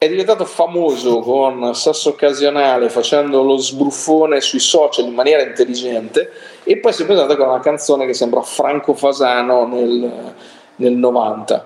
[0.06, 6.32] è diventato famoso con sesso occasionale facendo lo sbruffone sui social in maniera intelligente
[6.64, 10.34] e poi si è presentato con una canzone che sembra Franco Fasano nel,
[10.78, 11.66] nel 90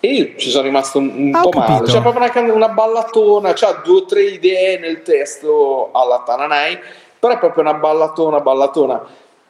[0.00, 1.66] e io ci sono rimasto un, un Ah, po' male.
[1.74, 1.92] capito.
[1.92, 6.78] c'è proprio una, una ballatona c'ha due o tre idee nel testo alla Tananai
[7.18, 9.02] però è proprio una ballatona ballatona.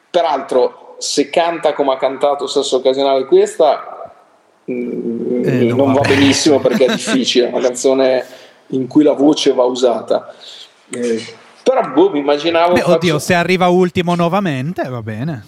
[0.09, 3.98] Peraltro se canta come ha cantato sesso occasionale questa
[4.69, 8.25] Eh, non non va benissimo perché è difficile, è una canzone
[8.67, 10.33] in cui la voce va usata.
[10.91, 11.23] Eh,
[11.63, 12.73] però boh, mi immaginavo...
[12.73, 15.43] Beh, faccio- oddio, se arriva ultimo nuovamente, va bene.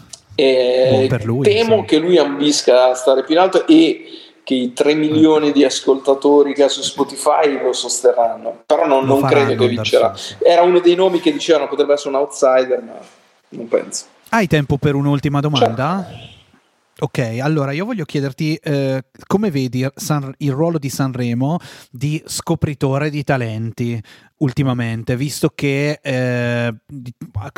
[1.03, 1.86] eh, per lui, temo sì.
[1.86, 4.05] che lui ambisca a stare più in alto e
[4.43, 8.63] che i 3 milioni di ascoltatori che ha su Spotify lo sosterranno.
[8.65, 10.15] Però non, non credo che vincerà.
[10.39, 12.97] Era uno dei nomi che dicevano potrebbe essere un outsider, ma
[13.49, 14.05] non penso.
[14.30, 16.07] Hai tempo per un'ultima domanda?
[17.04, 21.58] Ok, allora io voglio chiederti eh, come vedi San- il ruolo di Sanremo
[21.89, 23.99] di scopritore di talenti
[24.38, 26.76] ultimamente, visto che eh,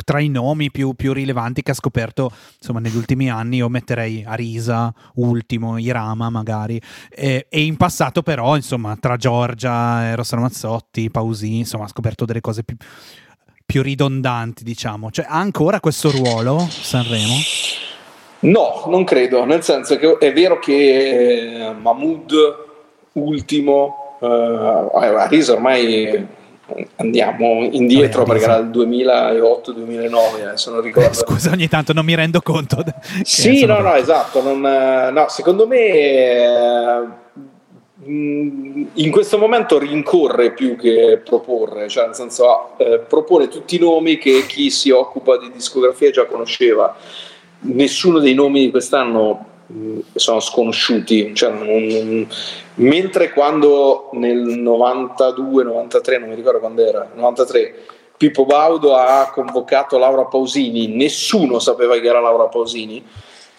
[0.02, 4.24] tra i nomi più, più rilevanti che ha scoperto insomma negli ultimi anni io metterei
[4.24, 6.80] Arisa, Ultimo, Irama magari
[7.10, 12.40] e, e in passato però insomma tra Giorgia, Rossano Mazzotti, Pausini insomma ha scoperto delle
[12.40, 12.76] cose più,
[13.66, 17.34] più ridondanti diciamo, cioè ha ancora questo ruolo Sanremo?
[18.44, 22.32] No, non credo, nel senso che è vero che eh, Mahmood
[23.12, 26.42] ultimo, eh, a Risa ormai
[26.96, 31.10] andiamo indietro Vabbè, perché era il 2008-2009, adesso non ricordo.
[31.10, 32.82] Eh, Scusa, ogni tanto non mi rendo conto.
[33.22, 34.42] Sì, no, no, esatto.
[34.42, 36.98] non, eh, no, secondo me eh,
[38.04, 43.80] mh, in questo momento rincorre più che proporre, cioè nel senso eh, propone tutti i
[43.80, 46.96] nomi che chi si occupa di discografia già conosceva.
[47.64, 52.26] Nessuno dei nomi di quest'anno mh, sono sconosciuti, cioè, non-
[52.76, 57.74] mentre quando nel 92-93, non mi ricordo quando era, 93,
[58.16, 63.04] Pippo Baudo ha convocato Laura Pausini, nessuno sapeva chi era Laura Pausini.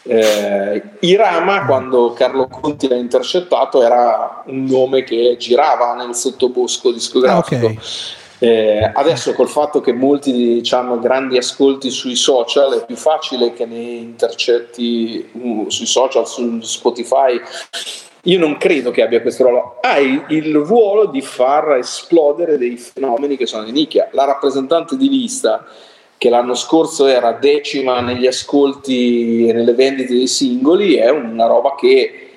[0.07, 7.65] Eh, Irama, quando Carlo Conti l'ha intercettato, era un nome che girava nel sottobosco discografico.
[7.67, 7.77] Ah, ok.
[8.45, 13.65] Eh, adesso col fatto che molti hanno grandi ascolti sui social è più facile che
[13.65, 17.41] ne intercetti uh, sui social, su Spotify.
[18.25, 19.77] Io non credo che abbia questo ruolo.
[19.81, 24.09] Ha il, il ruolo di far esplodere dei fenomeni che sono di nicchia.
[24.11, 25.65] La rappresentante di lista,
[26.15, 31.73] che l'anno scorso era decima negli ascolti e nelle vendite dei singoli, è una roba
[31.73, 32.29] che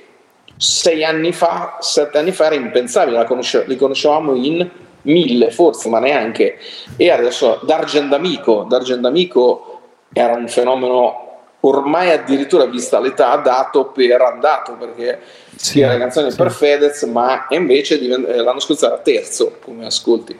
[0.56, 5.88] sei anni fa, sette anni fa era impensabile, la conosce- li conoscevamo in mille forse,
[5.88, 6.58] ma neanche.
[6.96, 9.80] E adesso D'Argendamico, D'Argendamico
[10.12, 11.26] era un fenomeno
[11.60, 15.18] ormai addirittura vista l'età dato per andato perché
[15.56, 16.36] Sì, le canzoni sì.
[16.36, 20.38] per Fedez ma invece eh, l'anno scorso era terzo come ascolti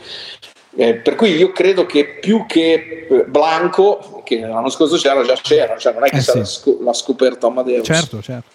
[0.76, 5.34] Eh, per cui io credo che più che eh, Blanco che l'anno scorso c'era già
[5.34, 6.76] c'era cioè non è che Eh, sì.
[6.80, 8.48] l'ha scoperto Amadeus Certo, certo.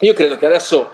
[0.00, 0.90] io credo che adesso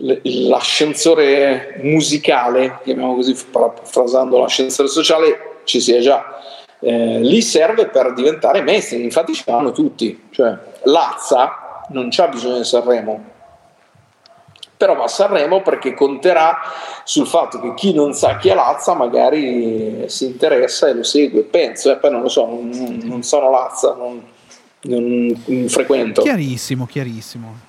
[0.00, 6.40] l'ascensore musicale, chiamiamo così, parafrasando l'ascensore sociale, ci sia già.
[6.80, 10.28] Eh, lì serve per diventare mainstream, infatti ci vanno tutti.
[10.30, 13.24] Cioè, Lazza non c'ha bisogno di Sanremo,
[14.76, 16.58] però va a Sanremo perché conterà
[17.02, 21.42] sul fatto che chi non sa chi è Lazza magari si interessa e lo segue,
[21.42, 24.22] penso, eh, poi non lo so, non, non sono Lazza, non,
[24.82, 26.22] non, non frequento.
[26.22, 27.66] Chiarissimo, chiarissimo.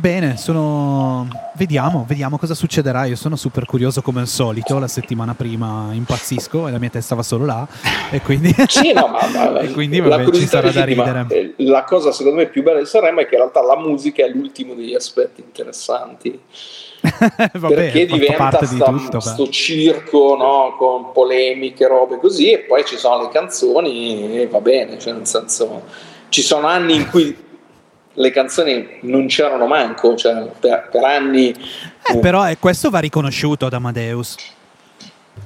[0.00, 1.28] Bene, sono...
[1.56, 3.04] vediamo, vediamo cosa succederà.
[3.04, 4.78] Io sono super curioso come al solito.
[4.78, 7.68] La settimana prima impazzisco e la mia testa va solo là.
[8.10, 11.26] E quindi, sì, no, ma, ma e quindi vabbè, ci sarà da ridere.
[11.28, 14.24] Eh, la cosa secondo me più bella di Sanremo è che in realtà la musica
[14.24, 16.40] è l'ultimo degli aspetti interessanti.
[17.52, 22.96] vabbè, perché diventa sta, tutto, sto circo no, con polemiche, robe così, e poi ci
[22.96, 25.82] sono le canzoni e va bene, cioè nel senso
[26.30, 27.48] ci sono anni in cui
[28.14, 31.54] le canzoni non c'erano manco, cioè per, per anni.
[32.12, 34.36] Eh, però eh, questo va riconosciuto ad Amadeus.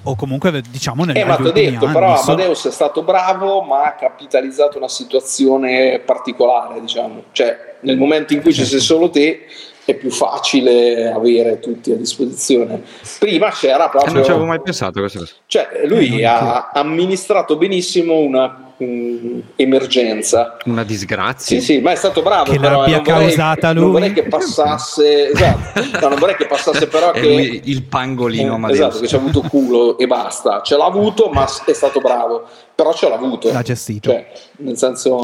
[0.07, 2.69] O comunque diciamo nel eh, ma ti ho detto, anni, però Amadeus so...
[2.69, 7.25] è stato bravo, ma ha capitalizzato una situazione particolare, diciamo.
[7.33, 8.71] Cioè, nel momento in cui certo.
[8.71, 9.47] ci sei solo te,
[9.85, 12.83] è più facile avere tutti a disposizione.
[13.19, 14.11] Prima c'era proprio.
[14.11, 15.33] Eh, non ci avevo mai pensato questa cosa.
[15.47, 20.57] Cioè, lui eh, ha amministrato benissimo una emergenza.
[20.65, 21.59] Una disgrazia.
[21.59, 22.51] Sì, sì, ma è stato bravo.
[22.51, 23.83] Che però, l'abbia causata vorrei, lui.
[23.83, 27.61] Non vorrei che passasse, esatto, no, non vorrei che passasse però che...
[27.63, 30.63] il pangolino eh, Esatto, che ci ha avuto culo e basta.
[30.63, 32.49] Ce l'ha avuto, ma è stato bravo.
[32.75, 33.53] Però ce l'ha avuto.
[33.53, 34.11] L'ha gestito.
[34.11, 35.23] Cioè, nel senso...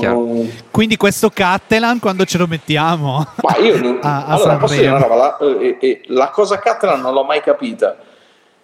[0.70, 3.26] Quindi questo Cattelan quando ce lo mettiamo?
[3.42, 3.98] Ma io non...
[4.02, 7.24] a, a allora, posso dire una roba, la, eh, eh, la cosa Cattelan non l'ho
[7.24, 7.96] mai capita.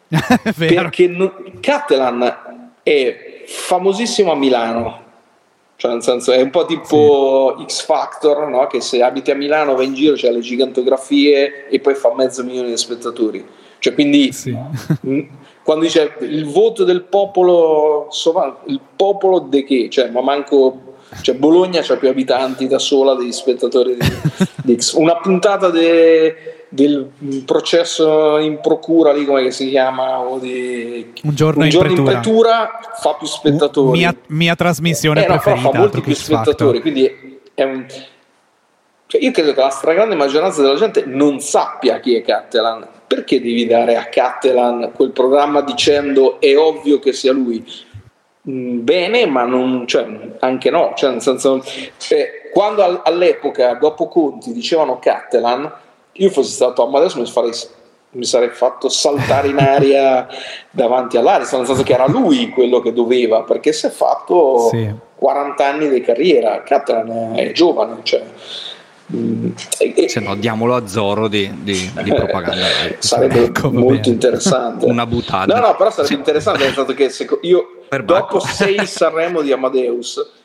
[0.56, 5.04] perché non, Cattelan è famosissimo a Milano.
[5.76, 7.64] Cioè, nel senso, è un po' tipo sì.
[7.64, 8.66] X Factor, no?
[8.66, 12.42] che se abiti a Milano vai in giro, c'è le gigantografie e poi fa mezzo
[12.42, 13.46] milione di spettatori.
[13.78, 14.56] Cioè, quindi sì.
[15.62, 18.08] quando dice il voto del popolo,
[18.66, 19.88] il popolo de che?
[19.90, 24.06] Cioè, ma manco cioè Bologna ha più abitanti da sola degli spettatori di,
[24.62, 24.92] di X.
[24.94, 27.10] Una puntata de, del
[27.44, 32.12] processo in procura lì come si chiama o di un giorno, un in, giorno pretura.
[32.12, 32.80] in, pretura.
[33.00, 37.62] fa più spettatori mia, mia trasmissione eh, no, preferita fa molti più spettatori quindi è
[37.62, 37.86] un
[39.08, 43.40] cioè io credo che la stragrande maggioranza della gente non sappia chi è Cattelan perché
[43.40, 47.64] devi dare a Cattelan quel programma dicendo è ovvio che sia lui
[48.50, 50.04] mm, bene ma non, cioè,
[50.40, 51.62] anche no cioè nel senso
[52.10, 55.84] eh, quando all'epoca dopo Conti dicevano Cattelan
[56.18, 57.52] io fossi stato Amadeus mi, farei,
[58.10, 60.26] mi sarei fatto saltare in aria
[60.70, 64.92] davanti all'Ariston, nel senso che era lui quello che doveva, perché si è fatto sì.
[65.16, 68.22] 40 anni di carriera, Catran è giovane, cioè,
[69.14, 69.50] mm,
[70.06, 72.66] se no diamolo a Zoro di, di, di propaganda.
[72.98, 74.84] Sarebbe ecco, molto interessante.
[74.86, 75.54] Una buttata.
[75.54, 76.14] No no però sarebbe sì.
[76.14, 77.10] interessante nel senso che
[77.42, 80.44] io per dopo sei Sanremo di Amadeus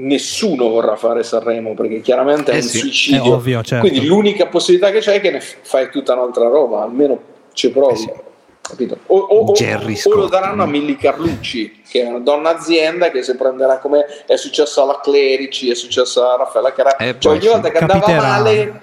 [0.00, 3.24] nessuno vorrà fare Sanremo perché chiaramente è eh un sì, suicidio.
[3.24, 3.86] È ovvio, certo.
[3.86, 7.18] Quindi l'unica possibilità che c'è è che ne fai tutta un'altra roba, almeno
[7.52, 7.92] ci provi.
[7.92, 8.12] Eh sì.
[9.06, 13.24] O, o, o, o, lo daranno a Milli Carlucci, che è una donna azienda che
[13.24, 16.96] si prenderà come è successo alla Clerici, è successo a Raffaella Carà.
[16.96, 18.28] Eh, cioè, ogni volta che andava capiterà.
[18.28, 18.80] male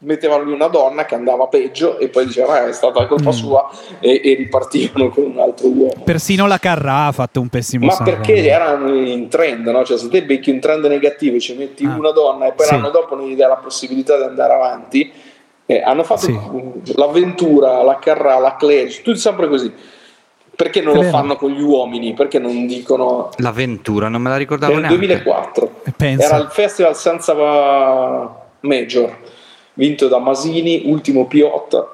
[0.00, 3.32] mettevano lì una donna che andava peggio e poi dicevano eh, è stata colpa mm.
[3.32, 7.86] sua e, e, ripartivano con un altro uomo persino la Carrà ha fatto un pessimo
[7.86, 8.18] ma Sanremo.
[8.18, 9.84] perché erano in trend no?
[9.84, 11.94] cioè se te becchi un trend negativo e ci metti ah.
[11.96, 12.72] una donna e poi sì.
[12.72, 15.10] l'anno dopo non gli dai la possibilità di andare avanti
[15.64, 16.38] eh, hanno fatto sì.
[16.94, 19.72] l'avventura la Carrà, la Claire tutti sempre così
[20.54, 22.14] perché non lo fanno con gli uomini?
[22.14, 24.08] Perché non dicono l'avventura?
[24.08, 24.96] Non me la ricordavo nel neanche.
[24.96, 27.34] 2004 era il festival senza
[28.60, 29.18] major
[29.76, 31.92] vinto da Masini, ultimo Piotta.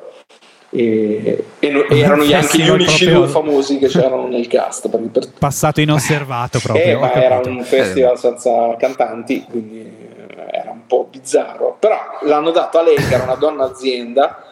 [0.74, 3.28] E, e, no, erano anche gli unici proprio...
[3.28, 5.30] famosi che c'erano nel cast per...
[5.38, 10.12] passato inosservato proprio eh, ma era un festival senza cantanti quindi eh,
[10.52, 11.76] era un po' bizzarro.
[11.78, 14.44] Però l'hanno dato a lei che era una donna azienda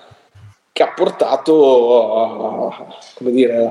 [0.72, 2.74] che ha portato
[3.14, 3.66] come dire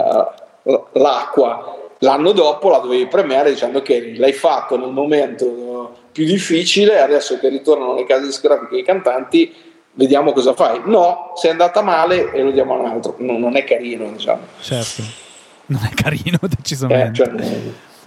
[0.93, 1.75] l'acqua.
[1.99, 5.45] L'anno dopo la dovevi premiare dicendo che l'hai fatto nel momento
[6.19, 9.55] più difficile, adesso che ritornano le case discografiche i cantanti,
[9.93, 10.81] vediamo cosa fai.
[10.83, 13.15] No, sei andata male e lo diamo a un altro.
[13.19, 14.41] No, non è carino, diciamo.
[14.59, 15.01] Certo,
[15.67, 17.23] non è carino decisamente.
[17.23, 17.59] Eh, cioè,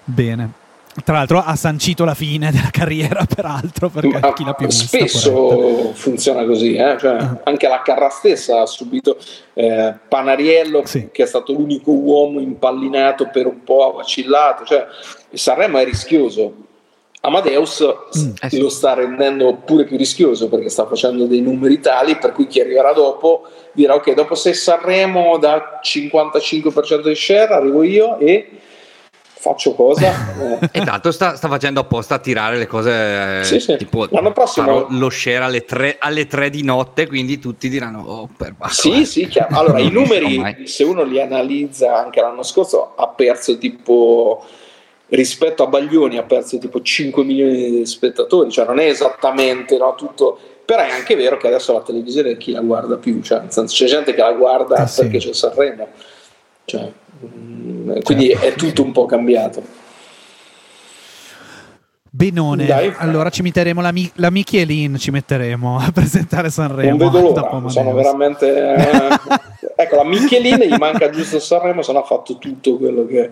[0.04, 0.60] Bene.
[1.02, 4.68] Tra l'altro ha sancito la fine della carriera, peraltro, perché Ma chi l'ha più.
[4.68, 6.98] Spesso funziona così, eh?
[6.98, 9.16] cioè, uh anche la Carra stessa ha subito
[9.54, 11.08] eh, Panariello, sì.
[11.10, 14.66] che è stato l'unico uomo impallinato per un po', ha vacillato.
[14.66, 14.84] Cioè,
[15.32, 16.52] Sanremo è rischioso,
[17.24, 17.86] Amadeus
[18.18, 18.58] mm, eh sì.
[18.58, 22.60] lo sta rendendo pure più rischioso perché sta facendo dei numeri tali per cui chi
[22.60, 28.58] arriverà dopo dirà ok dopo se Sanremo da 55% di share arrivo io e
[29.42, 30.10] faccio cosa?
[30.42, 30.68] Eh.
[30.72, 33.76] E tanto sta, sta, facendo apposta a tirare le cose sì, sì.
[33.76, 38.28] tipo l'anno prossimo lo share alle 3, alle 3 di notte, quindi tutti diranno oh,
[38.36, 39.04] per Sì, eh.
[39.04, 39.56] sì, chiaro.
[39.56, 44.44] Allora, i numeri, se uno li analizza anche l'anno scorso, ha perso tipo
[45.12, 49.94] rispetto a Baglioni ha perso tipo 5 milioni di spettatori, cioè non è esattamente no,
[49.94, 53.74] tutto, però è anche vero che adesso la televisione chi la guarda più, cioè, senso,
[53.74, 55.02] c'è gente che la guarda sì.
[55.02, 55.88] perché c'è Sanremo,
[56.64, 56.90] cioè,
[57.20, 58.46] mh, mm, quindi certo.
[58.46, 59.80] è tutto un po' cambiato.
[62.14, 62.92] Benone, Dai.
[62.98, 66.96] allora ci metteremo la, mi- la Michelin, ci metteremo a presentare Sanremo.
[66.96, 68.54] Non vedo l'ora, sono veramente...
[68.54, 69.18] Eh,
[69.76, 73.30] ecco, la Michelin gli manca giusto Sanremo, se no ha fatto tutto quello che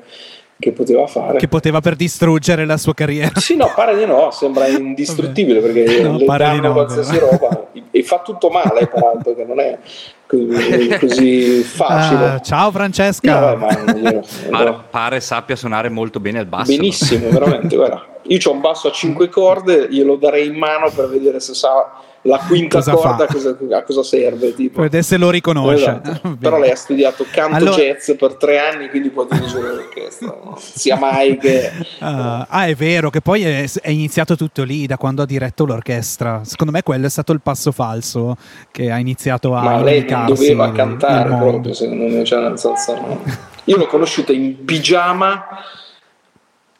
[0.60, 1.38] che poteva fare.
[1.38, 3.40] Che poteva per distruggere la sua carriera.
[3.40, 7.30] Sì, no, pare di no, sembra indistruttibile perché no, le danno no, qualsiasi no.
[7.30, 9.78] roba e fa tutto male, peraltro, che non è
[10.26, 12.34] così facile.
[12.34, 13.40] Uh, ciao Francesca.
[13.40, 16.70] No, ma io, pare, pare, sappia suonare molto bene il basso.
[16.70, 18.06] Benissimo, veramente, guarda.
[18.24, 21.90] Io ho un basso a 5 corde, glielo darei in mano per vedere se sa
[22.22, 24.54] la quinta cosa corda cosa, a cosa serve.
[24.54, 24.86] Tipo.
[25.00, 26.00] Se lo riconosce.
[26.02, 26.36] Esatto.
[26.38, 27.76] Però lei ha studiato canto allora...
[27.76, 30.36] jazz per tre anni, quindi può dirigere l'orchestra.
[30.58, 31.70] Sia mai che...
[32.00, 35.64] Uh, ah, è vero, che poi è, è, iniziato tutto lì, da quando ha diretto
[35.64, 36.42] l'orchestra.
[36.44, 38.36] Secondo me quello è stato il passo falso
[38.70, 39.62] che ha iniziato a...
[39.62, 42.24] Ma lei non doveva cantare proprio, secondo me.
[42.24, 43.22] Cioè, nel senso, no.
[43.64, 45.46] Io l'ho conosciuta in pigiama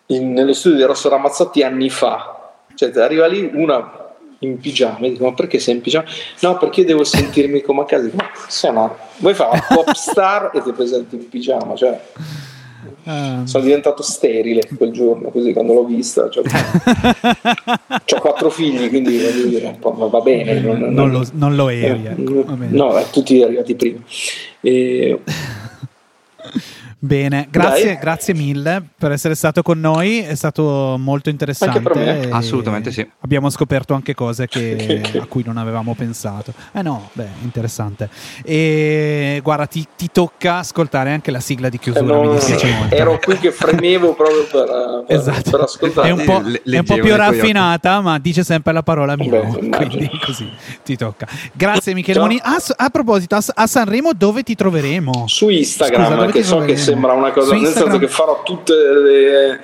[0.07, 2.53] in, nello studio di Rosso Ramazzotti anni fa.
[2.75, 4.01] Cioè, arriva lì una
[4.41, 5.09] in pigiama.
[5.09, 6.07] Dico, ma perché sei in pigiama?
[6.41, 8.05] No, perché devo sentirmi come a casa.
[8.05, 11.75] Dico, ma se no, vuoi fare una pop star e ti presenti in pigiama?
[11.75, 12.01] Cioè,
[13.05, 13.45] uh.
[13.47, 16.29] sono diventato sterile quel giorno, così quando l'ho vista.
[16.29, 16.45] Cioè,
[18.13, 20.61] ho quattro figli, quindi dire, va bene.
[20.61, 22.07] Non, non, non, lo, non lo eri.
[22.07, 24.01] Eh, ecco, no, eh, tutti arrivati prima.
[24.61, 25.21] E...
[27.03, 32.29] Bene, grazie, grazie, mille per essere stato con noi, è stato molto interessante.
[32.31, 33.09] Assolutamente sì.
[33.21, 36.53] Abbiamo scoperto anche cose che, a cui non avevamo pensato.
[36.73, 38.11] Eh no, beh, interessante.
[38.45, 42.71] E guarda, ti, ti tocca ascoltare anche la sigla di chiusura, eh no, mi dispiace
[42.71, 42.95] molto.
[42.95, 45.51] Ero qui che fremevo proprio per, per, esatto.
[45.53, 46.09] per ascoltare.
[46.09, 50.11] È un po', è un po più raffinata, ma dice sempre la parola mia, quindi
[50.23, 50.51] così
[50.85, 51.27] ti tocca.
[51.55, 52.39] Grazie Michele Moni.
[52.43, 55.25] A, a, proposito, a, a, Sanremo dove ti troveremo?
[55.27, 59.61] Su Instagram, Scusa, che so che sembra una cosa, nel senso che farò tutte le,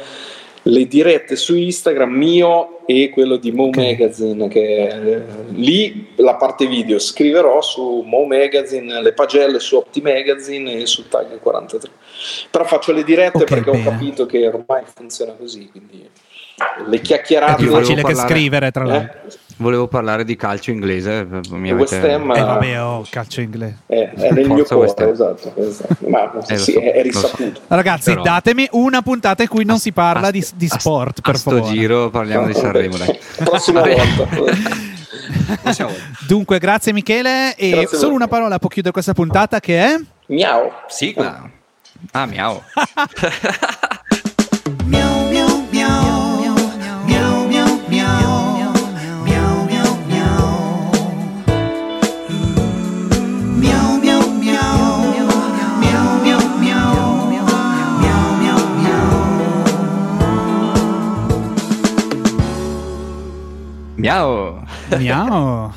[0.62, 3.92] le, dirette su Instagram mio e quello di Mo okay.
[3.92, 5.22] Magazine, che eh,
[5.54, 11.08] lì la parte video scriverò su Mo Magazine, le pagelle su Opti Magazine e su
[11.08, 11.90] Tag 43.
[12.50, 13.86] Però faccio le dirette okay, perché bene.
[13.86, 16.08] ho capito che ormai funziona così, quindi
[16.86, 17.52] le chiacchierate.
[17.52, 19.18] È più facile che scrivere, tra l'altro.
[19.26, 19.44] Eh?
[19.58, 21.26] Volevo parlare di calcio inglese.
[21.50, 22.12] Mi West avete...
[22.12, 23.78] Ham, eh, vabbè, oh, calcio inglese.
[23.86, 25.96] È, è nel mio cuore, esatto, esatto.
[26.08, 27.54] Ma eh, sì, so, è, risaputo.
[27.54, 27.62] So.
[27.68, 28.22] Ragazzi, Però...
[28.22, 31.36] datemi una puntata in cui non a, si parla a, di, di, sport, a, per
[31.36, 31.62] a favore.
[31.62, 33.18] sto giro parliamo no, di Sanremo, dai.
[33.44, 34.28] Prossima volta.
[36.28, 37.54] Dunque, grazie Michele.
[37.56, 39.96] E grazie solo una parola può chiudere questa puntata che è...
[40.26, 40.70] Miau.
[40.86, 41.48] Sigla.
[42.12, 42.60] Ah, miau.
[64.06, 64.62] Miau.
[65.02, 65.74] Miau.